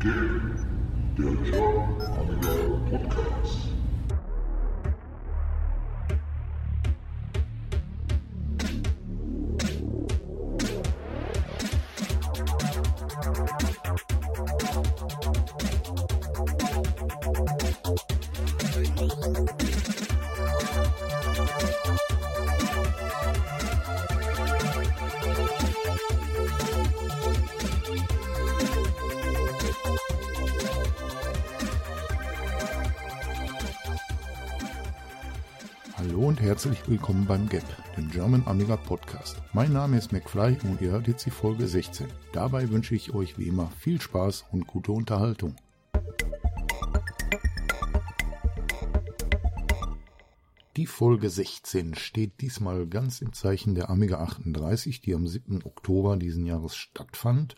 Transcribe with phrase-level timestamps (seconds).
[0.00, 0.54] Game,
[1.16, 2.52] der German Amiga
[2.88, 3.68] Podcast.
[36.68, 37.64] Herzlich willkommen beim GAP,
[37.96, 39.40] dem German Amiga Podcast.
[39.54, 42.08] Mein Name ist McFly und ihr hört jetzt die Folge 16.
[42.34, 45.56] Dabei wünsche ich euch wie immer viel Spaß und gute Unterhaltung.
[50.76, 55.62] Die Folge 16 steht diesmal ganz im Zeichen der Amiga 38, die am 7.
[55.64, 57.56] Oktober diesen Jahres stattfand.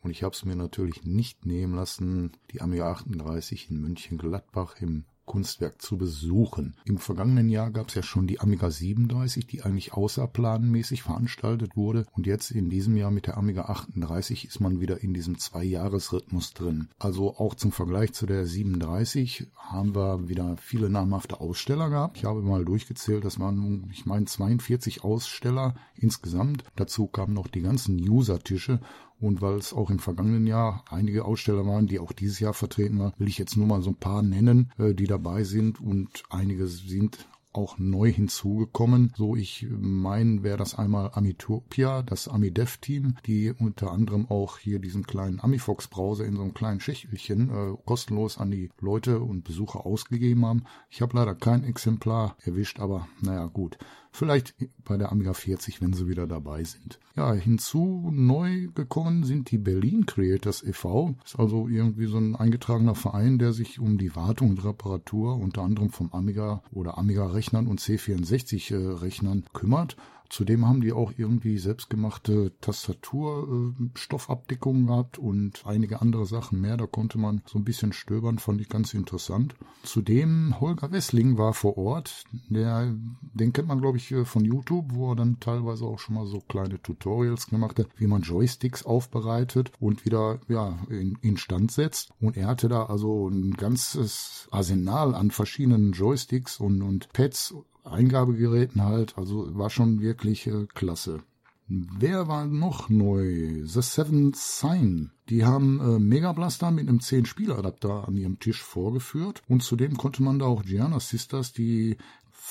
[0.00, 5.04] Und ich habe es mir natürlich nicht nehmen lassen, die Amiga 38 in München-Gladbach im
[5.26, 6.76] Kunstwerk zu besuchen.
[6.84, 12.06] Im vergangenen Jahr gab es ja schon die Amiga 37, die eigentlich außerplanmäßig veranstaltet wurde.
[12.12, 16.54] Und jetzt in diesem Jahr mit der Amiga 38 ist man wieder in diesem Zwei-Jahres-Rhythmus
[16.54, 16.88] drin.
[16.98, 22.16] Also auch zum Vergleich zu der 37 haben wir wieder viele namhafte Aussteller gehabt.
[22.16, 26.64] Ich habe mal durchgezählt, das waren, ich meine, 42 Aussteller insgesamt.
[26.76, 28.80] Dazu kamen noch die ganzen User-Tische
[29.20, 32.98] und weil es auch im vergangenen Jahr einige Aussteller waren, die auch dieses Jahr vertreten
[32.98, 36.22] waren, will ich jetzt nur mal so ein paar nennen, äh, die dabei sind und
[36.30, 39.12] einige sind auch neu hinzugekommen.
[39.16, 45.06] So, ich meine, wäre das einmal Amitopia, das AmiDev-Team, die unter anderem auch hier diesen
[45.06, 50.44] kleinen Amifox-Browser in so einem kleinen Schächelchen äh, kostenlos an die Leute und Besucher ausgegeben
[50.44, 50.64] haben.
[50.90, 53.78] Ich habe leider kein Exemplar erwischt, aber naja, gut.
[54.16, 56.98] Vielleicht bei der Amiga 40, wenn sie wieder dabei sind.
[57.16, 61.16] Ja, hinzu neu gekommen sind die Berlin Creators e.V.
[61.22, 65.60] Ist also irgendwie so ein eingetragener Verein, der sich um die Wartung und Reparatur unter
[65.60, 69.98] anderem vom Amiga oder Amiga-Rechnern und C64-Rechnern kümmert.
[70.28, 76.76] Zudem haben die auch irgendwie selbstgemachte Tastaturstoffabdeckungen gehabt und einige andere Sachen mehr.
[76.76, 79.56] Da konnte man so ein bisschen stöbern, fand ich ganz interessant.
[79.82, 82.24] Zudem Holger Wessling war vor Ort.
[82.48, 86.14] Der, den kennt man, glaube ich, äh, von YouTube, wo er dann teilweise auch schon
[86.14, 91.72] mal so kleine Tutorials gemacht hat, wie man Joysticks aufbereitet und wieder ja in, instand
[91.72, 92.10] setzt.
[92.20, 97.54] Und er hatte da also ein ganzes Arsenal an verschiedenen Joysticks und, und Pads
[97.86, 99.16] Eingabegeräten halt.
[99.16, 101.20] Also war schon wirklich äh, klasse.
[101.68, 103.64] Wer war noch neu?
[103.64, 105.10] The Seven Sign.
[105.28, 110.22] Die haben äh, Mega Blaster mit einem 10-Spieladapter an ihrem Tisch vorgeführt und zudem konnte
[110.22, 111.96] man da auch Gianna Sisters die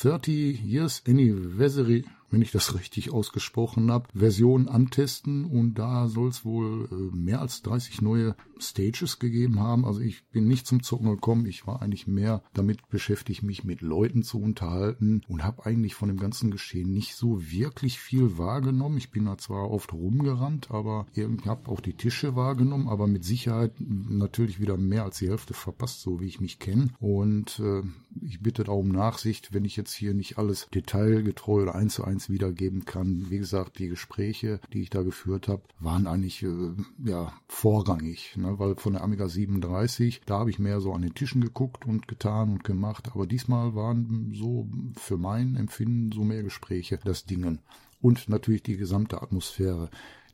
[0.01, 6.45] 30 Years Anniversary wenn ich das richtig ausgesprochen habe, Version antesten und da soll es
[6.45, 9.85] wohl äh, mehr als 30 neue Stages gegeben haben.
[9.85, 11.45] Also ich bin nicht zum Zucken gekommen.
[11.45, 16.09] Ich war eigentlich mehr damit beschäftigt, mich mit Leuten zu unterhalten und habe eigentlich von
[16.09, 18.97] dem ganzen Geschehen nicht so wirklich viel wahrgenommen.
[18.97, 23.23] Ich bin da zwar oft rumgerannt, aber ich habe auch die Tische wahrgenommen, aber mit
[23.23, 26.89] Sicherheit natürlich wieder mehr als die Hälfte verpasst, so wie ich mich kenne.
[26.99, 27.83] Und äh,
[28.21, 32.03] ich bitte da um Nachsicht, wenn ich jetzt hier nicht alles detailgetreu oder eins zu
[32.03, 33.29] eins eins wiedergeben kann.
[33.29, 38.57] Wie gesagt, die Gespräche, die ich da geführt habe, waren eigentlich äh, ja vorrangig, ne?
[38.57, 42.07] weil von der Amiga 37, da habe ich mehr so an den Tischen geguckt und
[42.07, 44.67] getan und gemacht, aber diesmal waren so
[44.97, 47.59] für mein Empfinden so mehr Gespräche das Dingen
[48.01, 49.89] und natürlich die gesamte Atmosphäre.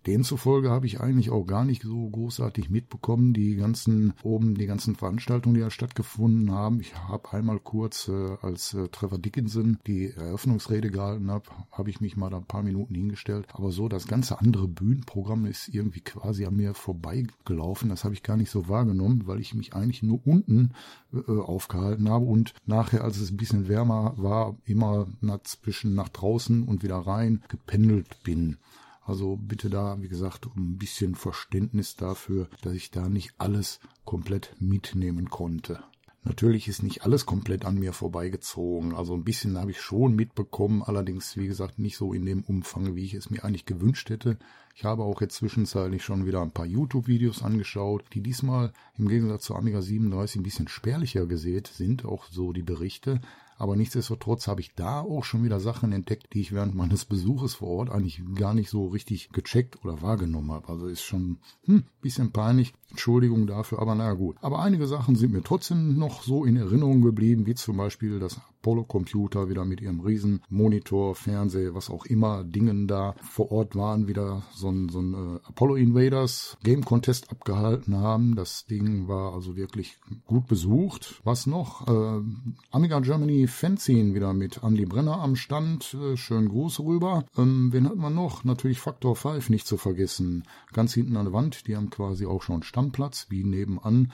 [0.07, 4.95] Demzufolge habe ich eigentlich auch gar nicht so großartig mitbekommen, die ganzen oben, die ganzen
[4.95, 6.79] Veranstaltungen, die da stattgefunden haben.
[6.79, 12.01] Ich habe einmal kurz, äh, als äh, Trevor Dickinson die Eröffnungsrede gehalten habe, habe ich
[12.01, 13.47] mich mal da ein paar Minuten hingestellt.
[13.53, 17.89] Aber so das ganze andere Bühnenprogramm ist irgendwie quasi an mir vorbeigelaufen.
[17.89, 20.71] Das habe ich gar nicht so wahrgenommen, weil ich mich eigentlich nur unten
[21.13, 25.07] äh, aufgehalten habe und nachher, als es ein bisschen wärmer war, immer
[25.43, 28.57] zwischen nach draußen und wieder rein gependelt bin.
[29.03, 33.79] Also bitte da, wie gesagt, um ein bisschen Verständnis dafür, dass ich da nicht alles
[34.05, 35.83] komplett mitnehmen konnte.
[36.23, 38.93] Natürlich ist nicht alles komplett an mir vorbeigezogen.
[38.93, 42.95] Also ein bisschen habe ich schon mitbekommen, allerdings, wie gesagt, nicht so in dem Umfang,
[42.95, 44.37] wie ich es mir eigentlich gewünscht hätte.
[44.75, 49.45] Ich habe auch jetzt zwischenzeitlich schon wieder ein paar YouTube-Videos angeschaut, die diesmal im Gegensatz
[49.45, 53.19] zur Amiga 37 ein bisschen spärlicher gesät sind, auch so die Berichte.
[53.61, 57.53] Aber nichtsdestotrotz habe ich da auch schon wieder Sachen entdeckt, die ich während meines Besuches
[57.53, 60.67] vor Ort eigentlich gar nicht so richtig gecheckt oder wahrgenommen habe.
[60.67, 62.73] Also ist schon hm, bisschen peinlich.
[62.89, 64.37] Entschuldigung dafür, aber naja gut.
[64.41, 68.41] Aber einige Sachen sind mir trotzdem noch so in Erinnerung geblieben, wie zum Beispiel das
[68.61, 74.07] Apollo-Computer wieder mit ihrem riesen Monitor, Fernseher, was auch immer, Dingen da vor Ort waren,
[74.07, 78.35] wieder so ein, so ein äh, Apollo Invaders Game Contest abgehalten haben.
[78.35, 79.97] Das Ding war also wirklich
[80.27, 81.21] gut besucht.
[81.23, 81.87] Was noch?
[81.87, 82.21] Äh,
[82.69, 85.95] Amiga Germany Fanzine wieder mit Andy Brenner am Stand.
[85.95, 87.25] Äh, schön groß rüber.
[87.37, 88.43] Ähm, wen hatten wir noch?
[88.43, 90.43] Natürlich Factor 5 nicht zu vergessen.
[90.71, 94.11] Ganz hinten an der Wand, die haben quasi auch schon Stammplatz, wie nebenan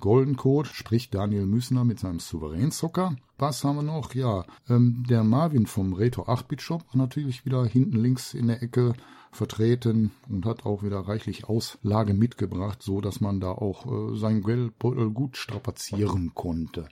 [0.00, 3.16] Golden Code, sprich Daniel Müssner mit seinem Souverän-Zocker.
[3.36, 4.14] Was haben wir noch?
[4.14, 8.62] Ja, ähm, der Marvin vom Reto 8-Bit Shop war natürlich wieder hinten links in der
[8.62, 8.94] Ecke
[9.32, 14.42] vertreten und hat auch wieder reichlich Auslage mitgebracht, so dass man da auch äh, sein
[14.42, 16.88] Geldbeutel gut strapazieren konnte.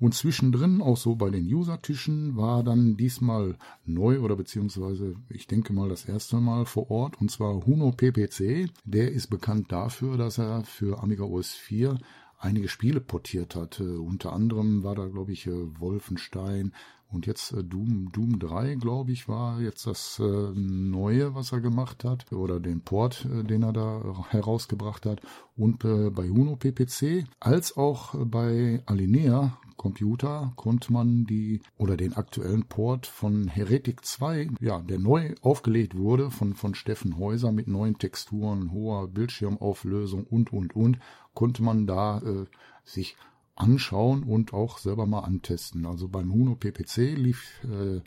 [0.00, 5.72] Und zwischendrin, auch so bei den User-Tischen, war dann diesmal neu oder beziehungsweise ich denke
[5.72, 8.70] mal das erste Mal vor Ort und zwar Huno PPC.
[8.84, 11.98] Der ist bekannt dafür, dass er für Amiga OS 4
[12.38, 13.80] einige Spiele portiert hat.
[13.80, 16.72] Unter anderem war da, glaube ich, äh, Wolfenstein
[17.10, 21.60] und jetzt äh, Doom, Doom 3, glaube ich, war jetzt das äh, Neue, was er
[21.60, 25.20] gemacht hat, oder den Port, den er da herausgebracht hat.
[25.56, 32.64] Und bei Uno PPC als auch bei Alinea Computer konnte man die oder den aktuellen
[32.64, 37.96] Port von Heretic 2, ja, der neu aufgelegt wurde von, von Steffen Häuser mit neuen
[37.98, 40.98] Texturen, hoher Bildschirmauflösung und, und, und,
[41.32, 42.44] konnte man da äh,
[42.84, 43.16] sich
[43.54, 45.86] anschauen und auch selber mal antesten.
[45.86, 48.02] Also beim Huno PPC lief äh,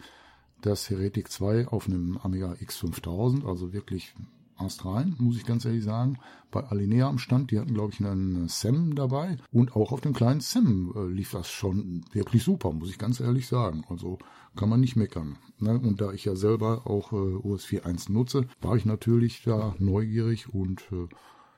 [0.62, 4.14] das Heretic 2 auf einem Amiga X5000, also wirklich
[4.62, 6.18] astrein, muss ich ganz ehrlich sagen.
[6.52, 9.38] Bei Alinea am Stand, die hatten, glaube ich, einen SEM dabei.
[9.52, 13.20] Und auch auf dem kleinen SEM äh, lief das schon wirklich super, muss ich ganz
[13.20, 13.84] ehrlich sagen.
[13.90, 14.20] Also
[14.56, 15.38] kann man nicht meckern.
[15.60, 15.80] Ne?
[15.80, 20.54] Und da ich ja selber auch äh, OS 4.1 nutze, war ich natürlich da neugierig
[20.54, 21.08] und äh,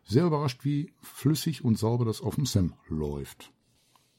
[0.03, 3.52] sehr überrascht, wie flüssig und sauber das auf dem SEM läuft.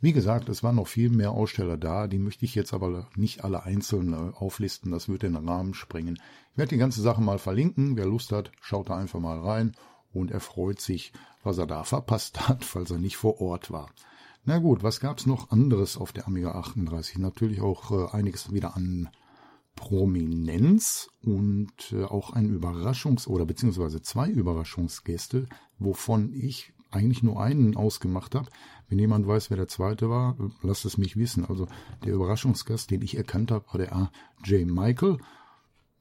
[0.05, 3.43] Wie gesagt, es waren noch viel mehr Aussteller da, die möchte ich jetzt aber nicht
[3.43, 6.19] alle einzeln äh, auflisten, das würde den Rahmen sprengen.
[6.53, 9.75] Ich werde die ganze Sache mal verlinken, wer Lust hat, schaut da einfach mal rein
[10.13, 13.89] und er freut sich, was er da verpasst hat, falls er nicht vor Ort war.
[14.45, 17.17] Na gut, was gab's noch anderes auf der Amiga 38?
[17.17, 19.09] Natürlich auch äh, einiges wieder an
[19.75, 25.47] Prominenz und äh, auch ein Überraschungs- oder beziehungsweise zwei Überraschungsgäste,
[25.79, 28.49] wovon ich eigentlich nur einen ausgemacht habe.
[28.89, 31.45] Wenn jemand weiß, wer der zweite war, lasst es mich wissen.
[31.45, 31.67] Also
[32.05, 34.11] der Überraschungsgast, den ich erkannt habe, war der A.
[34.45, 34.67] J.
[34.67, 35.19] Michael.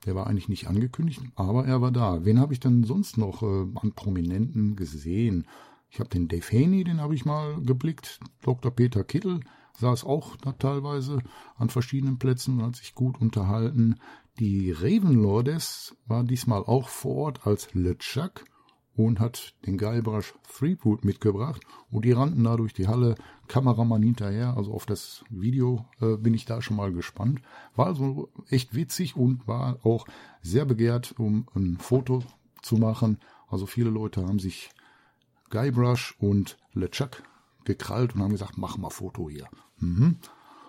[0.06, 2.26] Der war eigentlich nicht angekündigt, aber er war da.
[2.26, 5.48] Wen habe ich dann sonst noch äh, an Prominenten gesehen?
[5.90, 8.20] Ich habe den Dave Haney, den habe ich mal geblickt.
[8.42, 8.72] Dr.
[8.72, 9.40] Peter Kittel
[9.78, 11.20] saß auch da teilweise
[11.56, 13.96] an verschiedenen Plätzen und hat sich gut unterhalten.
[14.40, 18.44] Die Ravenlordes war diesmal auch vor Ort als LeChuck
[18.96, 23.16] und hat den Guybrush Threepwood mitgebracht und die rannten da durch die Halle,
[23.48, 27.42] Kameramann hinterher, also auf das Video äh, bin ich da schon mal gespannt.
[27.76, 30.06] War also echt witzig und war auch
[30.42, 32.24] sehr begehrt, um ein Foto
[32.62, 33.20] zu machen.
[33.48, 34.70] Also viele Leute haben sich
[35.50, 37.24] Guybrush und LeChuck
[37.66, 39.48] gekrallt und haben gesagt, mach mal Foto hier.
[39.80, 40.18] Mhm.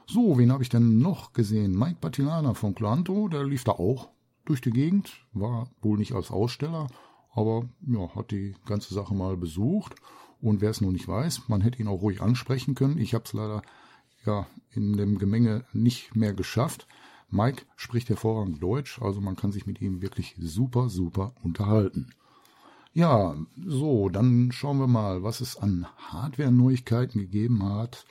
[0.07, 1.79] So, wen habe ich denn noch gesehen?
[1.79, 4.11] Mike Batilana von Clanto, der lief da auch
[4.45, 6.89] durch die Gegend, war wohl nicht als Aussteller,
[7.35, 9.95] aber ja, hat die ganze Sache mal besucht.
[10.41, 12.99] Und wer es noch nicht weiß, man hätte ihn auch ruhig ansprechen können.
[12.99, 13.63] Ich habe es leider
[14.27, 16.87] ja in dem Gemenge nicht mehr geschafft.
[17.31, 22.11] Mike spricht hervorragend Deutsch, also man kann sich mit ihm wirklich super, super unterhalten.
[22.93, 23.35] Ja,
[23.67, 28.07] so, dann schauen wir mal, was es an Hardware-Neuigkeiten gegeben hat.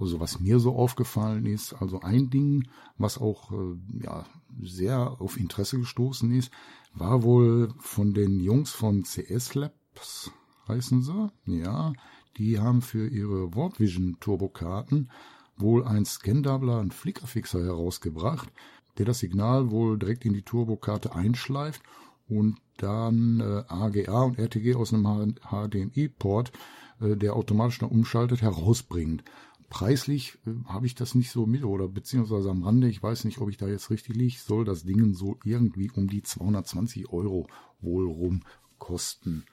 [0.00, 4.24] Also was mir so aufgefallen ist, also ein Ding, was auch äh, ja,
[4.62, 6.50] sehr auf Interesse gestoßen ist,
[6.94, 10.30] war wohl von den Jungs von CS Labs,
[10.68, 11.92] heißen sie, ja,
[12.36, 15.10] die haben für ihre Warp Vision Turbokarten
[15.56, 18.50] wohl ein Scan-Doubler und Flickerfixer herausgebracht,
[18.98, 21.82] der das Signal wohl direkt in die Turbokarte einschleift
[22.28, 26.52] und dann äh, AGA und RTG aus einem HDMI-Port,
[27.00, 29.24] äh, der automatisch dann umschaltet, herausbringt.
[29.72, 33.38] Preislich äh, habe ich das nicht so mit oder beziehungsweise am Rande, ich weiß nicht,
[33.38, 37.46] ob ich da jetzt richtig liege, soll das Ding so irgendwie um die 220 Euro
[37.80, 38.42] wohl rum
[38.76, 39.46] kosten.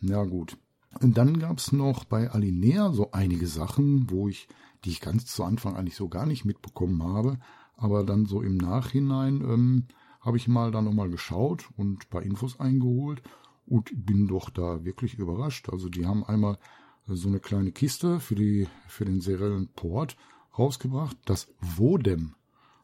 [0.00, 0.58] Na gut.
[1.00, 4.48] Und dann gab es noch bei Alinea so einige Sachen, wo ich,
[4.84, 7.38] die ich ganz zu Anfang eigentlich so gar nicht mitbekommen habe,
[7.76, 9.86] aber dann so im Nachhinein ähm,
[10.20, 13.22] habe ich mal da nochmal geschaut und ein paar Infos eingeholt
[13.64, 15.68] und bin doch da wirklich überrascht.
[15.70, 16.58] Also die haben einmal
[17.06, 20.16] so eine kleine Kiste für, die, für den seriellen Port
[20.58, 21.16] rausgebracht.
[21.24, 22.34] Das Wodem.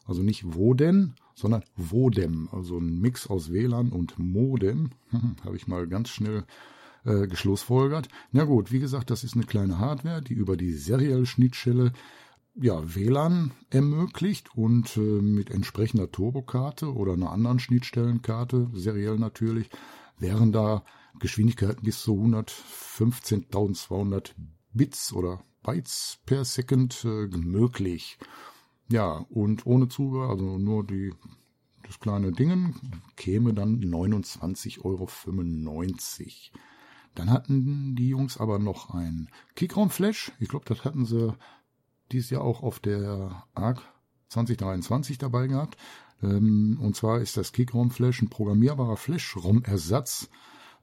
[0.05, 2.49] Also nicht Woden, sondern Wodem.
[2.51, 4.91] Also ein Mix aus WLAN und Modem.
[5.45, 6.45] Habe ich mal ganz schnell
[7.05, 8.09] äh, geschlussfolgert.
[8.31, 11.93] Na gut, wie gesagt, das ist eine kleine Hardware, die über die serielle Schnittstelle
[12.61, 19.69] ja, WLAN ermöglicht und äh, mit entsprechender Turbokarte oder einer anderen Schnittstellenkarte, seriell natürlich,
[20.17, 20.83] wären da
[21.19, 24.33] Geschwindigkeiten bis zu 115.200
[24.73, 28.17] Bits oder Bytes per Second äh, möglich.
[28.91, 31.13] Ja, und ohne Zubehör, also nur die,
[31.83, 32.75] das kleine Dingen,
[33.15, 35.07] käme dann 29,95 Euro.
[37.15, 40.33] Dann hatten die Jungs aber noch ein Kickraum-Flash.
[40.39, 41.35] Ich glaube, das hatten sie
[42.11, 43.81] dieses Jahr auch auf der ARC
[44.29, 45.77] 2023 dabei gehabt.
[46.21, 50.29] Ähm, und zwar ist das Kickraum-Flash ein programmierbarer Flash-ROM-Ersatz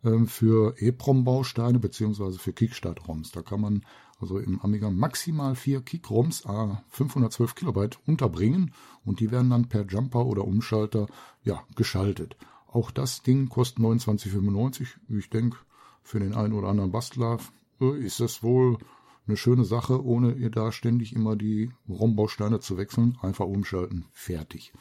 [0.05, 3.33] ähm, für EEPROM-Bausteine beziehungsweise für Kickstart-ROMs.
[3.33, 3.85] Da kann man
[4.19, 8.73] also im Amiga maximal vier Kick-ROMs a 512 Kilobyte unterbringen
[9.05, 11.07] und die werden dann per Jumper oder Umschalter
[11.43, 12.37] ja geschaltet.
[12.67, 14.87] Auch das Ding kostet 29,95.
[15.09, 15.59] Ich denke,
[16.03, 17.39] für den einen oder anderen Bastler
[17.81, 18.79] äh, ist das wohl
[19.27, 23.19] eine schöne Sache, ohne ihr da ständig immer die ROM-Bausteine zu wechseln.
[23.23, 24.73] Einfach umschalten, fertig.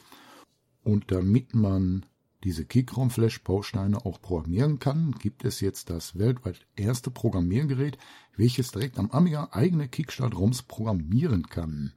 [0.82, 2.06] Und damit man
[2.44, 7.98] diese Keychron-Flash-Bausteine auch programmieren kann, gibt es jetzt das weltweit erste Programmiergerät,
[8.36, 11.92] welches direkt am Amiga eigene Kickstart-ROMs programmieren kann.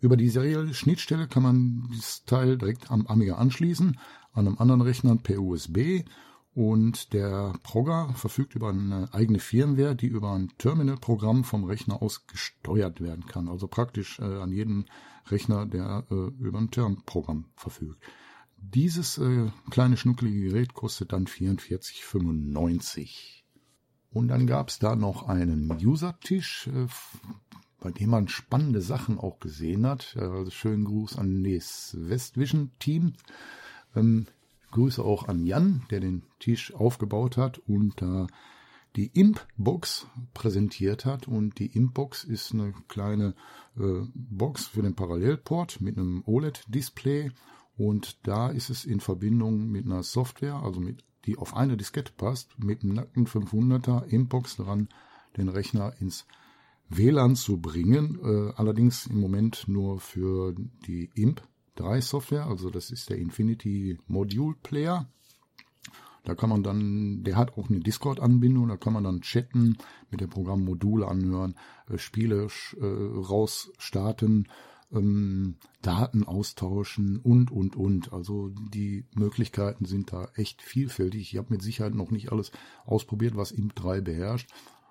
[0.00, 3.98] Über die serielle Schnittstelle kann man das Teil direkt am Amiga anschließen,
[4.32, 6.04] an einem anderen Rechner per USB
[6.54, 12.26] und der Progger verfügt über eine eigene Firmware, die über ein Terminal-Programm vom Rechner aus
[12.26, 13.48] gesteuert werden kann.
[13.48, 14.86] Also praktisch äh, an jeden
[15.28, 18.02] Rechner, der äh, über ein Term-Programm verfügt.
[18.56, 23.44] Dieses äh, kleine schnuckelige Gerät kostet dann 44,95.
[24.10, 26.88] Und dann gab es da noch einen User-Tisch, äh,
[27.78, 30.16] bei dem man spannende Sachen auch gesehen hat.
[30.16, 33.12] Also schönen Gruß an das Westvision-Team.
[33.94, 34.26] Ähm,
[34.70, 38.26] Grüße auch an Jan, der den Tisch aufgebaut hat und da
[38.96, 41.28] die Imp-Box präsentiert hat.
[41.28, 43.34] Und die Imp-Box ist eine kleine
[43.78, 47.30] äh, Box für den Parallelport mit einem OLED-Display.
[47.76, 52.12] Und da ist es in Verbindung mit einer Software, also mit, die auf eine Diskette
[52.16, 54.88] passt, mit einem nackten 500er Imp-Box dran,
[55.36, 56.26] den Rechner ins
[56.88, 58.18] WLAN zu bringen.
[58.22, 60.54] Äh, allerdings im Moment nur für
[60.86, 61.42] die Imp
[61.80, 65.08] 3 Software, also das ist der Infinity Module Player.
[66.24, 69.78] Da kann man dann, der hat auch eine Discord-Anbindung, da kann man dann chatten,
[70.10, 71.54] mit dem Programm Module anhören,
[71.88, 74.46] äh, Spiele äh, rausstarten,
[74.92, 78.12] ähm, Daten austauschen und, und, und.
[78.12, 81.22] Also die Möglichkeiten sind da echt vielfältig.
[81.22, 82.52] Ich habe mit Sicherheit noch nicht alles
[82.84, 84.50] ausprobiert, was IMP3 beherrscht.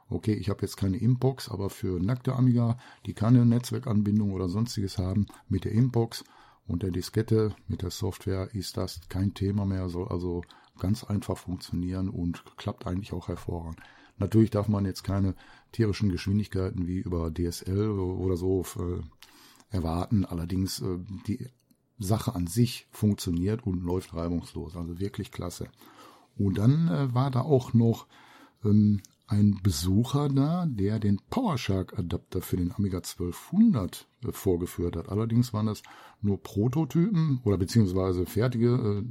[0.10, 4.98] Okay, ich habe jetzt keine Inbox, aber für nackte Amiga, die keine Netzwerkanbindung oder sonstiges
[4.98, 6.24] haben, mit der Inbox
[6.70, 10.44] und der Diskette mit der Software ist das kein Thema mehr, soll also
[10.78, 13.80] ganz einfach funktionieren und klappt eigentlich auch hervorragend.
[14.20, 15.34] Natürlich darf man jetzt keine
[15.72, 20.26] tierischen Geschwindigkeiten wie über DSL oder so äh, erwarten.
[20.26, 21.48] Allerdings äh, die
[21.98, 24.76] Sache an sich funktioniert und läuft reibungslos.
[24.76, 25.70] Also wirklich klasse.
[26.38, 28.08] Und dann äh, war da auch noch
[28.64, 35.10] ähm, ein Besucher da, der den PowerShark-Adapter für den Amiga 1200 äh, vorgeführt hat.
[35.10, 35.84] Allerdings waren das
[36.22, 39.04] nur Prototypen oder beziehungsweise fertige äh,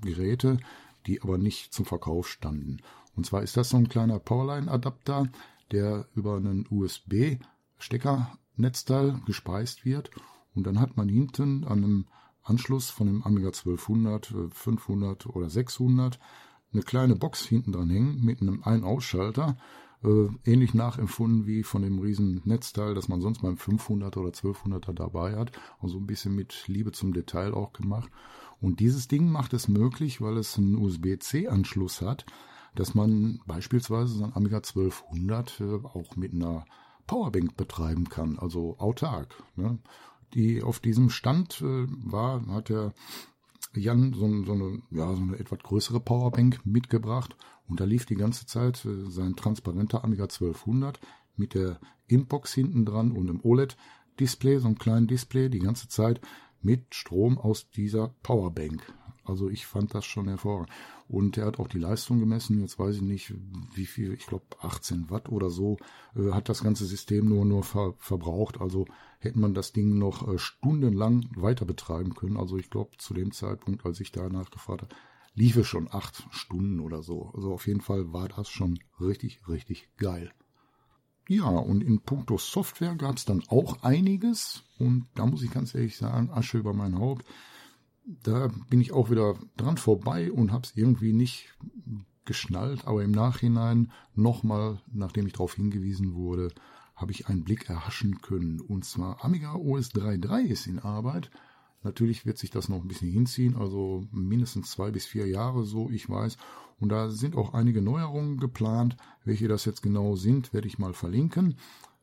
[0.00, 0.58] Geräte,
[1.06, 2.76] die aber nicht zum Verkauf standen.
[3.16, 5.26] Und zwar ist das so ein kleiner Powerline-Adapter,
[5.72, 10.12] der über einen USB-Steckernetzteil gespeist wird.
[10.54, 12.06] Und dann hat man hinten an einem
[12.44, 16.20] Anschluss von dem Amiga 1200, 500 äh, oder 600
[16.72, 19.56] eine kleine Box hinten dran hängen mit einem Ein-Ausschalter,
[20.04, 24.92] äh, ähnlich nachempfunden wie von dem riesen Netzteil, das man sonst beim 500 oder 1200er
[24.92, 28.10] dabei hat, also ein bisschen mit Liebe zum Detail auch gemacht.
[28.60, 32.24] Und dieses Ding macht es möglich, weil es einen USB-C-Anschluss hat,
[32.74, 36.64] dass man beispielsweise sein Amiga 1200 äh, auch mit einer
[37.06, 39.42] Powerbank betreiben kann, also autark.
[39.56, 39.78] Ne?
[40.34, 42.94] Die auf diesem Stand äh, war, hat der
[43.74, 47.36] Jan so, so, eine, ja, so eine etwas größere Powerbank mitgebracht
[47.68, 51.00] und da lief die ganze Zeit äh, sein transparenter Amiga 1200
[51.36, 56.20] mit der Inbox hinten dran und einem OLED-Display, so einem kleinen Display, die ganze Zeit
[56.60, 58.92] mit Strom aus dieser Powerbank.
[59.24, 60.70] Also ich fand das schon hervorragend.
[61.08, 62.60] Und er hat auch die Leistung gemessen.
[62.60, 63.34] Jetzt weiß ich nicht,
[63.74, 65.76] wie viel, ich glaube 18 Watt oder so,
[66.16, 68.60] äh, hat das ganze System nur, nur ver verbraucht.
[68.60, 68.86] Also
[69.18, 72.36] hätte man das Ding noch äh, stundenlang weiter betreiben können.
[72.36, 74.94] Also ich glaube, zu dem Zeitpunkt, als ich da nachgefragt habe,
[75.34, 77.30] lief es schon acht Stunden oder so.
[77.34, 80.32] Also auf jeden Fall war das schon richtig, richtig geil.
[81.28, 84.64] Ja, und in puncto Software gab es dann auch einiges.
[84.78, 87.24] Und da muss ich ganz ehrlich sagen, Asche über mein Haupt
[88.04, 91.54] da bin ich auch wieder dran vorbei und habe es irgendwie nicht
[92.24, 96.52] geschnallt, aber im Nachhinein nochmal, nachdem ich darauf hingewiesen wurde,
[96.94, 98.60] habe ich einen Blick erhaschen können.
[98.60, 101.30] Und zwar Amiga OS 3.3 ist in Arbeit.
[101.82, 105.90] Natürlich wird sich das noch ein bisschen hinziehen, also mindestens zwei bis vier Jahre, so
[105.90, 106.36] ich weiß.
[106.78, 108.96] Und da sind auch einige Neuerungen geplant.
[109.24, 111.56] Welche das jetzt genau sind, werde ich mal verlinken.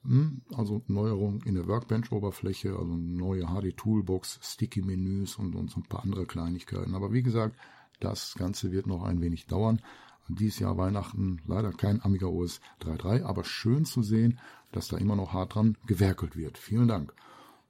[0.03, 6.03] Hm, also Neuerungen in der Workbench-Oberfläche, also neue HD-Toolbox, Sticky-Menüs und, und so ein paar
[6.03, 6.95] andere Kleinigkeiten.
[6.95, 7.57] Aber wie gesagt,
[7.99, 9.81] das Ganze wird noch ein wenig dauern.
[10.29, 14.39] Dieses Jahr Weihnachten leider kein Amiga OS 3.3, aber schön zu sehen,
[14.71, 16.57] dass da immer noch hart dran gewerkelt wird.
[16.57, 17.13] Vielen Dank.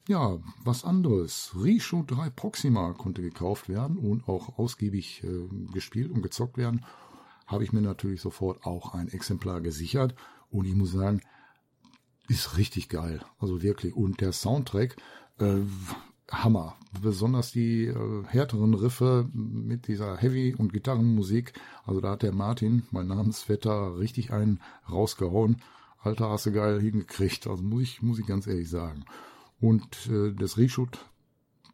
[0.07, 1.53] Ja, was anderes.
[1.55, 6.83] Risho 3 Proxima konnte gekauft werden und auch ausgiebig äh, gespielt und gezockt werden.
[7.47, 10.15] Habe ich mir natürlich sofort auch ein Exemplar gesichert
[10.51, 11.21] und ich muss sagen,
[12.29, 13.21] ist richtig geil.
[13.39, 13.95] Also wirklich.
[13.95, 14.95] Und der Soundtrack,
[15.39, 15.57] äh,
[16.31, 16.75] Hammer.
[17.01, 21.53] Besonders die äh, härteren Riffe mit dieser Heavy- und Gitarrenmusik.
[21.85, 25.61] Also da hat der Martin, mein Namensvetter, richtig einen rausgehauen.
[26.01, 27.47] Alter, hast du geil hingekriegt.
[27.47, 29.05] Also muss ich, muss ich ganz ehrlich sagen.
[29.59, 30.99] Und äh, das Reshoot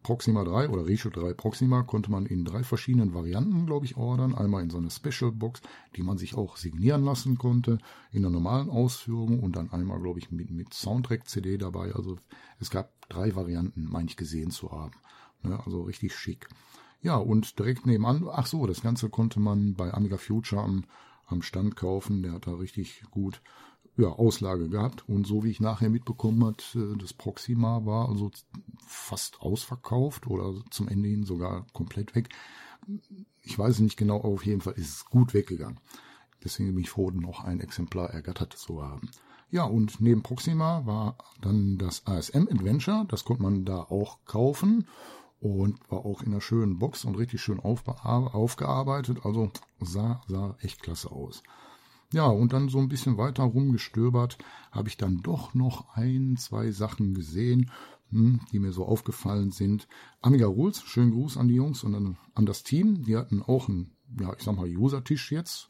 [0.06, 4.36] Proxima 3 oder Reshoot 3 Proxima konnte man in drei verschiedenen Varianten, glaube ich, ordern.
[4.36, 5.64] Einmal in so einer Special Box,
[5.96, 7.80] die man sich auch signieren lassen konnte,
[8.12, 11.92] in der normalen Ausführung und dann einmal, glaube ich, mit, mit Soundtrack-CD dabei.
[11.96, 12.18] Also
[12.60, 14.94] es gab drei Varianten, meine ich, gesehen zu haben.
[15.42, 16.50] Ne, also richtig schick.
[17.02, 20.84] Ja, und direkt nebenan, ach so, das Ganze konnte man bei Amiga Future am,
[21.26, 22.22] am Stand kaufen.
[22.22, 23.42] Der hat da richtig gut
[23.98, 25.08] ja, Auslage gehabt.
[25.08, 28.32] Und so wie ich nachher mitbekommen hat, äh, das Proxima war also
[28.86, 32.30] fast ausverkauft oder zum Ende hin sogar komplett weg.
[33.42, 35.80] Ich weiß nicht genau, aber auf jeden Fall ist es gut weggegangen.
[36.44, 39.10] Deswegen bin ich froh, noch ein Exemplar ergattert zu haben.
[39.50, 43.06] Ja, und neben Proxima war dann das ASM Adventure.
[43.08, 44.88] Das konnte man da auch kaufen
[45.40, 49.20] und war auch in einer schönen Box und richtig schön aufgearbeitet.
[49.24, 51.42] Also sah, sah echt klasse aus.
[52.14, 54.38] Ja, und dann so ein bisschen weiter rumgestöbert,
[54.72, 57.72] habe ich dann doch noch ein, zwei Sachen gesehen,
[58.10, 59.88] hm, die mir so aufgefallen sind.
[60.22, 63.04] Amiga Rules, schönen Gruß an die Jungs und an, das Team.
[63.04, 65.68] Die hatten auch einen, ja, ich sag mal, User-Tisch jetzt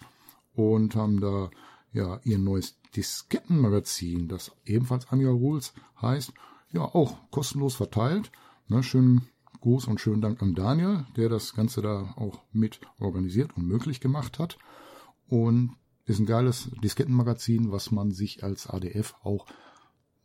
[0.54, 1.50] und haben da
[1.94, 6.34] ja ihr neues Diskettenmagazin, das ebenfalls Amiga Rules heißt,
[6.72, 8.32] ja, auch kostenlos verteilt.
[8.68, 9.28] Ne, schönen
[9.62, 14.00] Gruß und schönen Dank an Daniel, der das Ganze da auch mit organisiert und möglich
[14.00, 14.58] gemacht hat.
[15.28, 19.46] Und ist ein geiles Diskettenmagazin, was man sich als ADF auch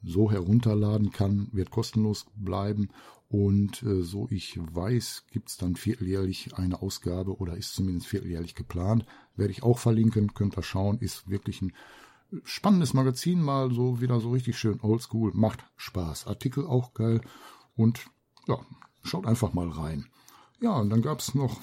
[0.02, 2.88] so herunterladen kann, wird kostenlos bleiben.
[3.28, 9.06] Und äh, so ich weiß, gibt's dann vierteljährlich eine Ausgabe oder ist zumindest vierteljährlich geplant.
[9.36, 10.98] Werde ich auch verlinken, könnt ihr schauen.
[10.98, 11.72] Ist wirklich ein
[12.44, 15.32] spannendes Magazin, mal so wieder so richtig schön oldschool.
[15.34, 16.26] Macht Spaß.
[16.26, 17.20] Artikel auch geil.
[17.76, 18.06] Und
[18.48, 18.58] ja,
[19.02, 20.06] schaut einfach mal rein.
[20.60, 21.60] Ja, und dann gab's noch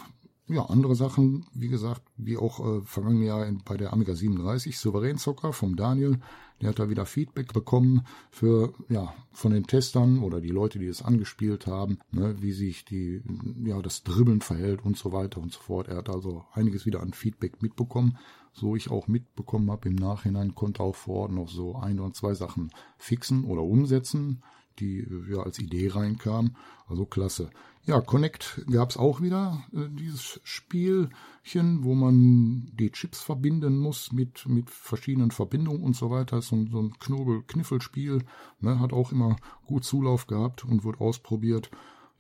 [0.48, 4.78] ja, andere Sachen, wie gesagt, wie auch äh, vergangene Jahr in, bei der Amiga 37,
[4.78, 6.20] Souverän Zocker vom Daniel,
[6.62, 10.88] der hat da wieder Feedback bekommen für, ja, von den Testern oder die Leute, die
[10.88, 13.22] es angespielt haben, ne, wie sich die,
[13.64, 15.88] ja, das Dribbeln verhält und so weiter und so fort.
[15.90, 18.18] Er hat also einiges wieder an Feedback mitbekommen,
[18.54, 22.14] so ich auch mitbekommen habe im Nachhinein, konnte auch vor Ort noch so ein oder
[22.14, 24.42] zwei Sachen fixen oder umsetzen,
[24.80, 26.56] die äh, ja als Idee reinkamen.
[26.88, 27.50] Also klasse.
[27.88, 34.12] Ja, Connect gab es auch wieder, äh, dieses Spielchen, wo man die Chips verbinden muss
[34.12, 36.42] mit, mit verschiedenen Verbindungen und so weiter.
[36.42, 38.26] So, so ein Knobel-Kniffelspiel,
[38.60, 41.72] ne, hat auch immer gut Zulauf gehabt und wurde ausprobiert.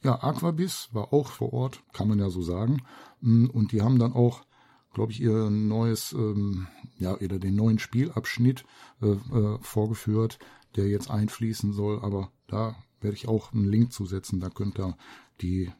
[0.03, 2.83] Ja, Aquabis war auch vor Ort, kann man ja so sagen.
[3.19, 4.45] Mm, und die haben dann auch,
[4.93, 8.63] glaube ich, ihr neues, ähm, ja, oder den neuen Spielabschnitt
[9.01, 10.39] äh, äh, vorgeführt,
[10.77, 11.99] der jetzt einfließen soll.
[11.99, 14.95] Aber da werde ich auch einen Link zusetzen, da könnt ihr
[15.41, 15.71] die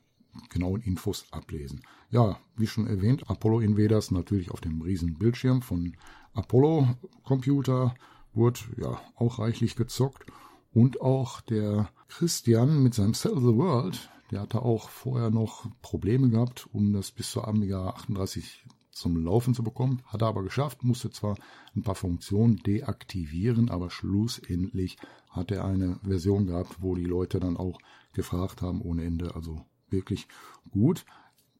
[0.50, 1.82] genauen Infos ablesen.
[2.10, 5.96] Ja, wie schon erwähnt, Apollo Invaders natürlich auf dem riesen Bildschirm von
[6.34, 7.96] Apollo Computer
[8.34, 10.26] wurde ja auch reichlich gezockt
[10.74, 16.30] und auch der Christian mit seinem Sell the World, der hatte auch vorher noch Probleme
[16.30, 20.02] gehabt, um das bis zur Amiga 38 zum Laufen zu bekommen.
[20.06, 21.36] Hat er aber geschafft, musste zwar
[21.76, 24.98] ein paar Funktionen deaktivieren, aber schlussendlich
[25.30, 27.80] hat er eine Version gehabt, wo die Leute dann auch
[28.18, 29.34] gefragt haben ohne Ende.
[29.36, 30.28] Also wirklich
[30.70, 31.06] gut.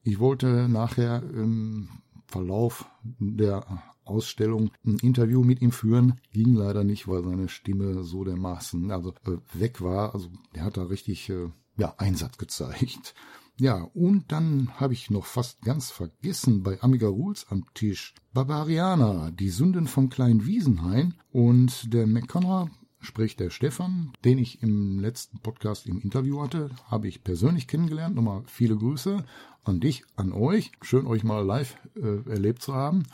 [0.02, 1.88] Ich wollte nachher im
[2.26, 8.24] Verlauf der Ausstellung ein Interview mit ihm führen, ging leider nicht, weil seine Stimme so
[8.24, 10.14] dermaßen also äh, weg war.
[10.14, 13.14] Also der hat da richtig äh, ja Einsatz gezeigt.
[13.60, 19.32] Ja, und dann habe ich noch fast ganz vergessen bei Amiga Rules am Tisch Barbariana,
[19.32, 25.38] die Sünden von Klein Wiesenhain und der McConnor sprich der Stefan, den ich im letzten
[25.40, 28.16] Podcast im Interview hatte, habe ich persönlich kennengelernt.
[28.16, 29.24] Nochmal viele Grüße
[29.64, 30.72] an dich, an euch.
[30.82, 33.04] Schön euch mal live äh, erlebt zu haben.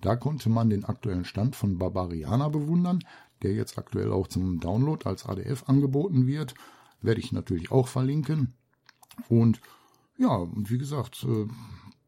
[0.00, 3.00] Da konnte man den aktuellen Stand von Barbariana bewundern.
[3.42, 6.54] der jetzt aktuell auch zum Download als ADF angeboten wird.
[7.00, 8.54] Werde ich natürlich auch verlinken.
[9.28, 9.60] Und
[10.16, 11.48] ja, und wie gesagt, äh,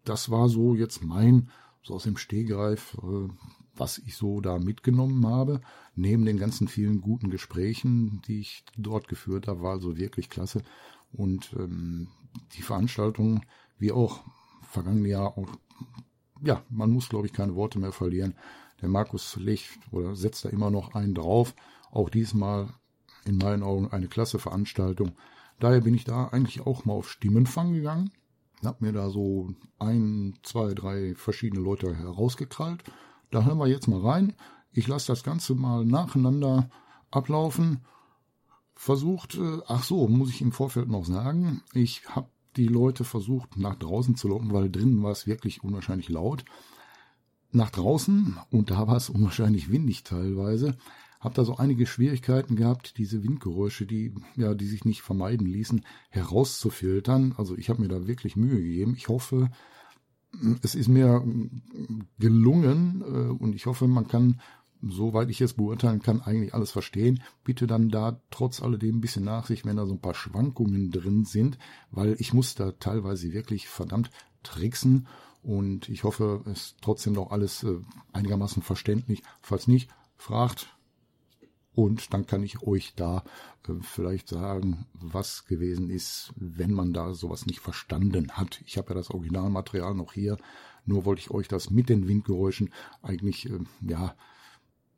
[0.04, 1.50] das war so jetzt mein,
[1.82, 3.28] so aus dem Stehgreif, äh,
[3.76, 5.60] was ich so da mitgenommen habe.
[5.94, 10.62] Neben den ganzen vielen guten Gesprächen, die ich dort geführt habe, war also wirklich klasse.
[11.12, 12.08] Und ähm,
[12.56, 13.44] die Veranstaltung,
[13.78, 14.24] wie auch
[14.62, 15.48] vergangene Jahr, auch,
[16.42, 18.34] ja, man muss, glaube ich, keine Worte mehr verlieren.
[18.82, 21.54] Der Markus legt oder setzt da immer noch einen drauf.
[21.90, 22.68] Auch diesmal
[23.24, 25.12] in meinen Augen eine klasse Veranstaltung.
[25.60, 28.10] Daher bin ich da eigentlich auch mal auf Stimmenfang gegangen.
[28.64, 32.82] Hab mir da so ein, zwei, drei verschiedene Leute herausgekrallt.
[33.34, 34.32] Da hören wir jetzt mal rein.
[34.70, 36.70] Ich lasse das Ganze mal nacheinander
[37.10, 37.80] ablaufen.
[38.76, 43.56] Versucht, äh, ach so, muss ich im Vorfeld noch sagen, ich habe die Leute versucht
[43.56, 46.44] nach draußen zu locken, weil drinnen war es wirklich unwahrscheinlich laut.
[47.50, 50.76] Nach draußen, und da war es unwahrscheinlich windig teilweise,
[51.18, 55.84] habe da so einige Schwierigkeiten gehabt, diese Windgeräusche, die ja, die sich nicht vermeiden ließen,
[56.10, 57.34] herauszufiltern.
[57.36, 58.94] Also ich habe mir da wirklich Mühe gegeben.
[58.96, 59.50] Ich hoffe,
[60.62, 61.24] es ist mir
[62.18, 64.40] gelungen äh, und ich hoffe, man kann,
[64.82, 67.22] soweit ich es beurteilen kann, eigentlich alles verstehen.
[67.44, 71.24] Bitte dann da trotz alledem ein bisschen Nachsicht, wenn da so ein paar Schwankungen drin
[71.24, 71.58] sind,
[71.90, 74.10] weil ich muss da teilweise wirklich verdammt
[74.42, 75.06] tricksen
[75.44, 77.78] und ich hoffe, es ist trotzdem noch alles äh,
[78.12, 79.22] einigermaßen verständlich.
[79.42, 80.73] Falls nicht, fragt,
[81.74, 83.24] und dann kann ich euch da
[83.68, 88.62] äh, vielleicht sagen, was gewesen ist, wenn man da sowas nicht verstanden hat.
[88.66, 90.38] Ich habe ja das Originalmaterial noch hier,
[90.86, 92.70] nur wollte ich euch das mit den Windgeräuschen
[93.02, 94.14] eigentlich, äh, ja,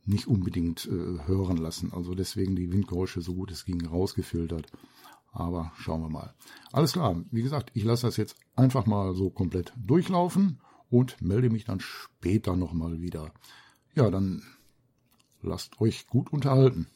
[0.04, 1.92] nicht unbedingt äh, hören lassen.
[1.92, 4.70] Also deswegen die Windgeräusche so gut es ging rausgefiltert.
[5.32, 6.34] Aber schauen wir mal.
[6.72, 11.50] Alles klar, wie gesagt, ich lasse das jetzt einfach mal so komplett durchlaufen und melde
[11.50, 13.32] mich dann später nochmal wieder.
[13.94, 14.42] Ja, dann
[15.42, 16.86] Lasst euch gut unterhalten.